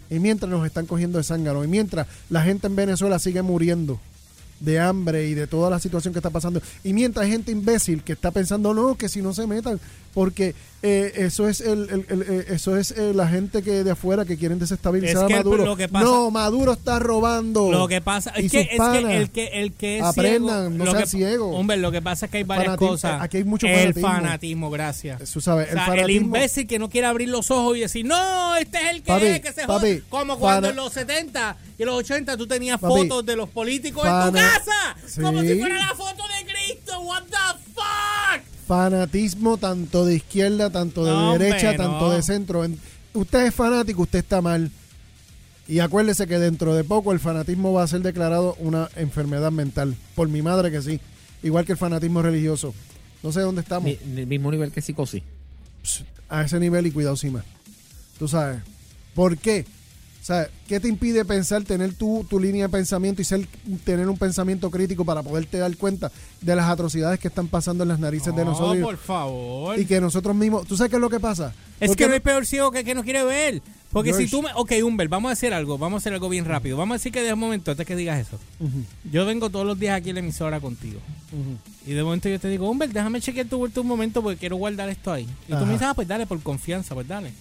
Y 0.09 0.19
mientras 0.19 0.49
nos 0.49 0.65
están 0.65 0.85
cogiendo 0.85 1.17
de 1.17 1.23
zángano, 1.23 1.63
y 1.63 1.67
mientras 1.67 2.07
la 2.29 2.41
gente 2.43 2.67
en 2.67 2.75
Venezuela 2.75 3.19
sigue 3.19 3.41
muriendo 3.41 3.99
de 4.59 4.79
hambre 4.79 5.27
y 5.27 5.33
de 5.33 5.47
toda 5.47 5.69
la 5.69 5.79
situación 5.79 6.13
que 6.13 6.19
está 6.19 6.29
pasando, 6.29 6.61
y 6.83 6.93
mientras 6.93 7.25
hay 7.25 7.31
gente 7.31 7.51
imbécil 7.51 8.03
que 8.03 8.13
está 8.13 8.31
pensando, 8.31 8.73
no, 8.73 8.95
que 8.95 9.09
si 9.09 9.21
no 9.21 9.33
se 9.33 9.47
metan, 9.47 9.79
porque 10.13 10.55
eh, 10.81 11.11
eso 11.17 11.47
es 11.47 11.61
el, 11.61 11.87
el- 11.89 12.05
el- 12.09 12.21
eh, 12.27 12.45
eso 12.49 12.75
es 12.77 12.91
eh, 12.91 13.13
la 13.13 13.27
gente 13.27 13.61
que 13.61 13.83
de 13.83 13.91
afuera 13.91 14.25
que 14.25 14.37
quieren 14.37 14.57
desestabilizar 14.59 15.17
Es 15.17 15.23
a 15.23 15.27
que 15.27 15.35
Maduro. 15.35 15.65
lo 15.65 15.75
que 15.77 15.87
pasa- 15.87 16.05
no, 16.05 16.31
Maduro 16.31 16.71
está 16.73 16.99
robando. 16.99 17.69
Lo 17.71 17.87
que 17.87 18.01
pasa 18.01 18.31
es 18.31 18.49
que, 18.51 18.61
es 18.61 18.69
que 18.69 19.17
el 19.17 19.29
que 19.29 19.47
el 19.61 19.73
que 19.73 19.97
es 19.99 20.03
Aprendan, 20.03 20.69
ciego, 20.71 20.85
no 20.85 20.91
sean 20.91 21.07
ciegos. 21.07 21.55
Hombre, 21.59 21.77
lo 21.77 21.91
que 21.91 22.01
pasa 22.01 22.25
es 22.25 22.31
que 22.31 22.37
hay 22.39 22.43
varias 22.43 22.65
Fanatismo, 22.67 22.91
cosas. 22.91 23.21
aquí 23.21 23.37
hay 23.37 23.43
mucho 23.43 23.67
el 23.67 23.73
fanatismo. 23.93 24.07
fanatismo, 24.07 24.69
gracias. 24.71 25.31
Tú 25.31 25.41
sabes, 25.41 25.67
O 25.69 25.71
sea, 25.73 25.83
el 25.83 25.89
el, 25.89 25.95
fanatismo. 25.97 26.25
imbécil 26.27 26.67
que 26.67 26.79
no 26.79 26.89
quiere 26.89 27.07
abrir 27.07 27.29
los 27.29 27.51
ojos 27.51 27.77
y 27.77 27.81
decir, 27.81 28.05
no, 28.05 28.55
este 28.55 28.77
es 28.79 28.89
el 28.95 29.03
que 29.03 29.07
Papi, 29.11 29.25
es, 29.25 29.39
que 29.41 29.51
se 29.53 29.67
papi, 29.67 29.71
jode. 29.87 30.03
Como 30.09 30.39
cuando 30.39 30.69
en 30.69 30.75
los 30.77 30.91
70 30.93 31.57
y 31.77 31.83
en 31.83 31.87
los 31.87 31.95
80 31.97 32.35
tú 32.37 32.47
tenías 32.47 32.79
Papi, 32.79 32.93
fotos 32.93 33.25
de 33.25 33.35
los 33.35 33.49
políticos 33.49 34.03
en 34.05 34.11
tu 34.11 34.37
fana- 34.37 34.48
casa. 34.53 35.21
Como 35.21 35.41
Sí. 35.41 35.47
si 35.49 35.59
fuera 35.59 35.77
la 35.77 35.95
foto 35.95 36.23
de 36.27 36.51
Cristo. 36.51 36.99
What 37.01 37.23
the 37.23 37.59
fuck? 37.73 38.43
Fanatismo 38.67 39.57
tanto 39.57 40.05
de 40.05 40.15
izquierda, 40.15 40.69
tanto 40.69 41.03
de 41.05 41.11
No, 41.11 41.31
derecha, 41.37 41.71
hombre, 41.71 41.77
tanto 41.77 42.07
no. 42.07 42.09
de 42.11 42.21
centro. 42.23 42.63
En- 42.63 42.79
Usted 43.13 43.47
es 43.47 43.55
fanático, 43.55 44.03
usted 44.03 44.19
está 44.19 44.41
mal. 44.41 44.69
Y 45.67 45.79
acuérdese 45.79 46.27
que 46.27 46.37
dentro 46.39 46.75
de 46.75 46.83
poco 46.83 47.11
el 47.11 47.19
fanatismo 47.19 47.73
va 47.73 47.83
a 47.83 47.87
ser 47.87 48.01
declarado 48.01 48.55
una 48.59 48.89
enfermedad 48.95 49.51
mental. 49.51 49.95
Por 50.15 50.27
mi 50.29 50.41
madre 50.41 50.71
que 50.71 50.81
sí. 50.81 50.99
Igual 51.43 51.65
que 51.65 51.71
el 51.73 51.77
fanatismo 51.77 52.21
religioso. 52.21 52.73
No 53.23 53.31
sé 53.31 53.41
dónde 53.41 53.61
estamos. 53.61 53.85
Ni 54.05 54.21
el 54.21 54.27
mismo 54.27 54.51
nivel 54.51 54.71
que 54.71 54.81
psicosis. 54.81 55.23
Pss, 55.83 56.03
a 56.29 56.43
ese 56.43 56.59
nivel 56.59 56.85
y 56.87 56.91
cuidado 56.91 57.15
encima. 57.15 57.43
Tú 58.17 58.27
sabes. 58.27 58.59
¿Por 59.15 59.37
qué? 59.37 59.65
O 60.29 60.31
sea, 60.31 60.47
¿qué 60.67 60.79
te 60.79 60.87
impide 60.87 61.25
pensar, 61.25 61.63
tener 61.63 61.95
tu, 61.95 62.23
tu 62.29 62.39
línea 62.39 62.67
de 62.67 62.69
pensamiento 62.69 63.19
y 63.19 63.25
ser, 63.25 63.47
tener 63.83 64.07
un 64.07 64.15
pensamiento 64.15 64.69
crítico 64.69 65.03
para 65.03 65.23
poderte 65.23 65.57
dar 65.57 65.75
cuenta 65.75 66.11
de 66.39 66.55
las 66.55 66.69
atrocidades 66.69 67.19
que 67.19 67.29
están 67.29 67.47
pasando 67.47 67.81
en 67.81 67.87
las 67.89 67.97
narices 67.99 68.35
de 68.35 68.45
No, 68.45 68.51
nosotros? 68.51 68.83
por 68.83 68.97
favor. 68.97 69.79
Y 69.79 69.87
que 69.87 69.99
nosotros 69.99 70.35
mismos... 70.35 70.67
¿Tú 70.67 70.77
sabes 70.77 70.91
qué 70.91 70.97
es 70.97 71.01
lo 71.01 71.09
que 71.09 71.19
pasa? 71.19 71.51
Es 71.79 71.87
Porque 71.87 72.03
que 72.03 72.07
no 72.09 72.13
hay 72.13 72.19
peor 72.19 72.45
ciego 72.45 72.69
que 72.69 72.81
el 72.81 72.85
que 72.85 72.93
no 72.93 73.03
quiere 73.03 73.23
ver. 73.23 73.63
Porque 73.91 74.13
si 74.13 74.27
tú 74.27 74.43
me... 74.43 74.49
Ok, 74.53 74.73
Humbert, 74.83 75.09
vamos 75.09 75.29
a 75.29 75.33
hacer 75.33 75.51
algo. 75.51 75.79
Vamos 75.79 75.97
a 75.97 75.99
hacer 76.03 76.13
algo 76.13 76.29
bien 76.29 76.45
rápido. 76.45 76.77
Vamos 76.77 76.93
a 76.93 76.97
decir 76.99 77.11
que 77.11 77.23
de 77.23 77.33
un 77.33 77.39
momento, 77.39 77.71
antes 77.71 77.87
que 77.87 77.95
digas 77.95 78.19
eso. 78.19 78.37
Yo 79.11 79.25
vengo 79.25 79.49
todos 79.49 79.65
los 79.65 79.79
días 79.79 79.97
aquí 79.97 80.11
a 80.11 80.13
la 80.13 80.19
emisora 80.19 80.59
contigo. 80.59 80.99
Y 81.87 81.93
de 81.93 82.03
momento 82.03 82.29
yo 82.29 82.39
te 82.39 82.49
digo, 82.49 82.69
Humbert, 82.69 82.93
déjame 82.93 83.19
chequear 83.19 83.47
tu 83.47 83.57
vuelta 83.57 83.81
un 83.81 83.87
momento 83.87 84.21
porque 84.21 84.37
quiero 84.37 84.57
guardar 84.57 84.89
esto 84.89 85.11
ahí. 85.11 85.27
Y 85.47 85.53
tú 85.53 85.65
me 85.65 85.73
dices, 85.73 85.87
ah, 85.87 85.95
pues 85.95 86.07
dale, 86.07 86.27
por 86.27 86.39
confianza, 86.43 86.93
pues 86.93 87.07
dale. 87.07 87.31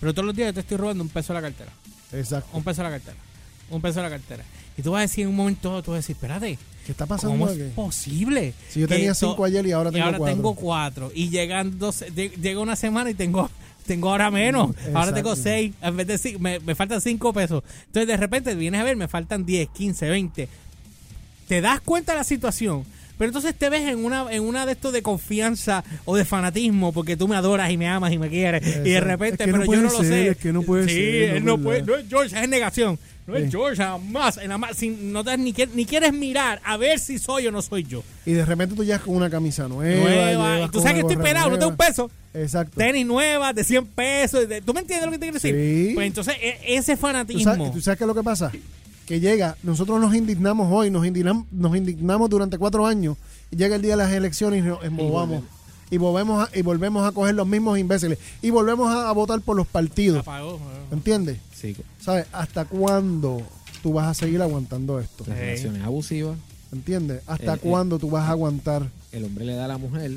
Pero 0.00 0.14
todos 0.14 0.24
los 0.24 0.34
días 0.34 0.46
yo 0.48 0.54
te 0.54 0.60
estoy 0.60 0.78
robando 0.78 1.04
un 1.04 1.10
peso 1.10 1.34
a 1.34 1.34
la 1.34 1.42
cartera. 1.42 1.70
Exacto. 2.12 2.48
Un 2.56 2.62
peso 2.64 2.80
a 2.80 2.84
la 2.84 2.90
cartera. 2.90 3.16
Un 3.70 3.80
peso 3.82 4.00
a 4.00 4.02
la 4.04 4.10
cartera. 4.10 4.44
Y 4.76 4.82
tú 4.82 4.92
vas 4.92 4.98
a 5.00 5.02
decir 5.02 5.24
en 5.24 5.30
un 5.30 5.36
momento, 5.36 5.82
tú 5.82 5.90
vas 5.90 5.96
a 5.96 6.00
decir, 6.00 6.16
espérate, 6.16 6.58
¿Qué 6.86 6.92
está 6.92 7.04
pasando 7.04 7.32
¿cómo 7.36 7.46
aquí? 7.50 7.60
es 7.60 7.72
posible? 7.72 8.54
Si 8.70 8.80
yo 8.80 8.88
tenía 8.88 9.12
esto- 9.12 9.30
cinco 9.30 9.44
ayer 9.44 9.66
y 9.66 9.72
ahora 9.72 9.90
y 9.90 9.92
tengo 9.94 10.06
ahora 10.06 10.18
cuatro. 10.18 10.34
tengo 10.36 10.54
cuatro. 10.54 11.12
Y 11.14 11.28
llegan 11.28 11.78
dos, 11.78 12.00
lle- 12.02 12.32
llega 12.40 12.60
una 12.60 12.76
semana 12.76 13.10
y 13.10 13.14
tengo, 13.14 13.50
tengo 13.86 14.08
ahora 14.10 14.30
menos. 14.30 14.74
Ahora 14.94 15.12
tengo 15.12 15.36
seis. 15.36 15.74
En 15.82 15.96
vez 15.96 16.06
de 16.06 16.16
cinco, 16.16 16.38
me, 16.38 16.60
me 16.60 16.74
faltan 16.74 17.00
cinco 17.02 17.32
pesos. 17.34 17.62
Entonces 17.86 18.06
de 18.08 18.16
repente 18.16 18.54
vienes 18.54 18.80
a 18.80 18.84
ver, 18.84 18.96
me 18.96 19.06
faltan 19.08 19.44
10, 19.44 19.68
15, 19.68 20.08
20. 20.08 20.48
Te 21.46 21.60
das 21.60 21.80
cuenta 21.82 22.12
de 22.12 22.18
la 22.18 22.24
situación. 22.24 22.84
Pero 23.18 23.28
entonces 23.30 23.54
te 23.54 23.68
ves 23.68 23.82
en 23.82 24.04
una, 24.04 24.32
en 24.32 24.42
una 24.42 24.64
de 24.64 24.72
estos 24.72 24.92
de 24.92 25.02
confianza 25.02 25.84
o 26.04 26.16
de 26.16 26.24
fanatismo 26.24 26.92
porque 26.92 27.16
tú 27.16 27.26
me 27.28 27.36
adoras 27.36 27.70
y 27.70 27.76
me 27.76 27.88
amas 27.88 28.12
y 28.12 28.18
me 28.18 28.28
quieres. 28.30 28.62
Y 28.84 28.90
de 28.90 29.00
repente, 29.00 29.42
Es 29.44 29.46
que 29.46 29.52
no 29.52 29.58
pero 29.60 29.72
yo 29.72 29.78
no 29.82 29.90
lo 29.90 29.98
ser, 29.98 30.06
sé. 30.06 30.28
es 30.28 30.36
que 30.36 30.52
no 30.52 30.62
puede 30.62 30.88
sí, 30.88 30.94
ser, 30.94 31.30
no 31.30 31.36
él 31.36 31.44
no 31.44 31.54
es 31.54 31.60
puede. 31.60 31.82
No 31.82 31.96
es 31.96 32.04
George, 32.08 32.40
es 32.42 32.48
negación. 32.48 32.98
No 33.26 33.36
es 33.36 33.44
Sí. 33.44 33.50
George, 33.50 33.76
jamás. 33.82 34.36
nada 34.38 34.56
más, 34.56 34.74
sin, 34.76 35.12
no 35.12 35.22
te, 35.22 35.36
ni, 35.36 35.54
ni 35.74 35.84
quieres 35.84 36.14
mirar 36.14 36.62
a 36.64 36.78
ver 36.78 36.98
si 36.98 37.18
soy 37.18 37.46
o 37.46 37.52
no 37.52 37.60
soy 37.60 37.82
yo. 37.84 38.02
Y 38.24 38.32
de 38.32 38.44
repente 38.44 38.74
tú 38.74 38.82
llegas 38.84 39.02
con 39.02 39.14
una 39.16 39.28
camisa 39.28 39.68
nueva. 39.68 40.02
Nueva. 40.02 40.60
Y 40.62 40.68
tú 40.70 40.78
sabes 40.80 40.94
que 40.94 41.00
estoy 41.00 41.16
pelado, 41.16 41.50
no 41.50 41.58
tengo 41.58 41.72
un 41.72 41.76
nueva. 41.76 41.88
peso. 41.88 42.10
Exacto. 42.32 42.74
Tenis 42.78 43.04
nuevas 43.04 43.54
de 43.54 43.64
100 43.64 43.84
pesos. 43.86 44.48
de- 44.48 44.62
¿Tú 44.62 44.72
me 44.72 44.80
entiendes 44.80 45.06
lo 45.06 45.12
que 45.12 45.18
te 45.18 45.26
quiero 45.26 45.34
decir? 45.34 45.54
Sí. 45.54 45.90
Pues 45.94 46.06
entonces, 46.06 46.36
e- 46.40 46.58
ese 46.76 46.94
¿Tú 46.94 47.00
fanatismo. 47.02 47.42
sabes, 47.54 47.72
tú 47.72 47.80
sabes 47.82 47.98
qué 47.98 48.04
es 48.04 48.08
lo 48.08 48.14
que 48.14 48.22
pasa? 48.22 48.50
Que 49.08 49.20
llega, 49.20 49.56
nosotros 49.62 49.98
nos 50.02 50.14
indignamos 50.14 50.70
hoy, 50.70 50.90
nos 50.90 51.06
indignamos, 51.06 51.46
nos 51.50 51.74
indignamos 51.74 52.28
durante 52.28 52.58
cuatro 52.58 52.86
años, 52.86 53.16
y 53.50 53.56
llega 53.56 53.76
el 53.76 53.80
día 53.80 53.92
de 53.92 53.96
las 53.96 54.12
elecciones 54.12 54.62
y 54.62 54.66
nos 54.66 54.84
embobamos. 54.84 55.44
Y 55.90 55.96
volvemos 55.96 56.46
a, 56.46 56.58
y 56.58 56.60
volvemos 56.60 57.08
a 57.08 57.12
coger 57.12 57.34
los 57.34 57.46
mismos 57.46 57.78
imbéciles. 57.78 58.18
Y 58.42 58.50
volvemos 58.50 58.94
a, 58.94 59.08
a 59.08 59.12
votar 59.12 59.40
por 59.40 59.56
los 59.56 59.66
partidos. 59.66 60.20
Apagó. 60.20 60.60
¿Entiendes? 60.92 61.38
Sí, 61.54 61.74
¿Sabes? 61.98 62.26
¿Hasta 62.32 62.66
cuándo 62.66 63.40
tú 63.82 63.94
vas 63.94 64.08
a 64.08 64.12
seguir 64.14 64.42
aguantando 64.42 65.00
esto? 65.00 65.24
las 65.26 65.38
relaciones 65.38 65.82
abusivas. 65.82 66.36
¿Entiendes? 66.70 67.22
¿Hasta 67.26 67.56
cuándo 67.56 67.98
tú 67.98 68.10
vas 68.10 68.28
a 68.28 68.32
aguantar? 68.32 68.90
El 69.10 69.24
hombre 69.24 69.46
le 69.46 69.54
da 69.54 69.64
a 69.64 69.68
la 69.68 69.78
mujer 69.78 70.12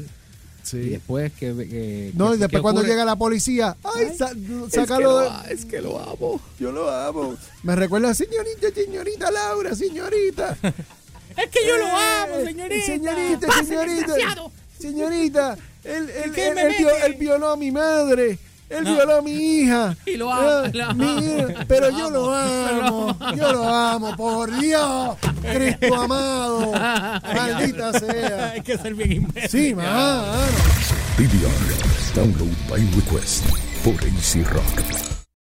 y 0.74 0.78
después 0.90 1.32
que... 1.34 1.56
que- 1.56 2.12
No, 2.16 2.30
que- 2.30 2.36
y 2.36 2.40
después 2.40 2.60
que 2.60 2.62
cuando 2.62 2.84
llega 2.84 3.04
la 3.06 3.16
policía, 3.16 3.76
¡ay! 3.84 4.16
sa- 4.18 4.32
Es 4.32 4.36
que, 4.36 4.70
sácalo 4.72 5.20
a- 5.20 5.46
es 5.50 5.66
que 5.66 5.82
lo 5.82 6.00
amo. 6.00 6.40
Yo 6.60 6.72
lo 6.72 6.90
amo. 6.90 7.36
Me 7.64 7.76
recuerda, 7.76 8.14
señorita, 8.14 8.70
señorita 8.74 9.32
Laura, 9.32 9.76
señorita. 9.76 10.58
Es 11.38 11.50
que 11.50 11.60
yo 11.66 11.78
lo 11.78 11.88
Eh, 11.88 11.92
amo, 11.92 12.46
señorita. 12.46 12.86
Señorita, 12.86 13.64
señorita. 13.64 14.06
desgraciado. 14.14 14.52
Señorita, 14.78 15.58
él, 15.84 16.10
él, 16.10 16.36
él- 16.36 16.54
me 16.56 16.62
él 16.78 16.88
él 17.06 17.16
violó 17.18 17.50
a 17.52 17.58
mi 17.58 17.72
madre. 17.72 18.38
Él 18.72 18.84
No. 18.86 18.94
violó 18.96 19.16
a 19.18 19.22
mi 19.22 19.32
hija. 19.32 19.96
Y 20.06 20.18
lo 20.18 20.32
amo, 20.32 20.48
Ah, 20.50 20.62
lo 20.74 20.94
mi 20.96 21.04
amo. 21.06 21.22
hija, 21.22 21.66
pero 21.68 21.90
Lo 21.92 21.98
yo 22.00 22.06
amo, 22.08 22.12
lo 22.20 22.36
amo. 22.36 23.18
Yo 23.36 23.52
lo 23.54 23.68
amo, 23.76 24.16
por 24.16 24.58
Dios. 24.60 25.18
Cristo 25.42 25.96
amado. 26.02 26.72
Maldita 27.36 28.00
sea. 28.00 28.52
Hay 28.54 28.62
que 28.62 28.78
ser 28.78 28.94
bien 28.96 29.12
imbécil. 29.12 29.50
Sí, 29.50 29.76
mano. 29.76 30.32
DVR. 31.18 32.16
Download 32.16 32.50
by 32.70 32.80
request 32.96 33.46
por 33.84 33.94
AC 33.96 34.44
Rock. 34.52 35.11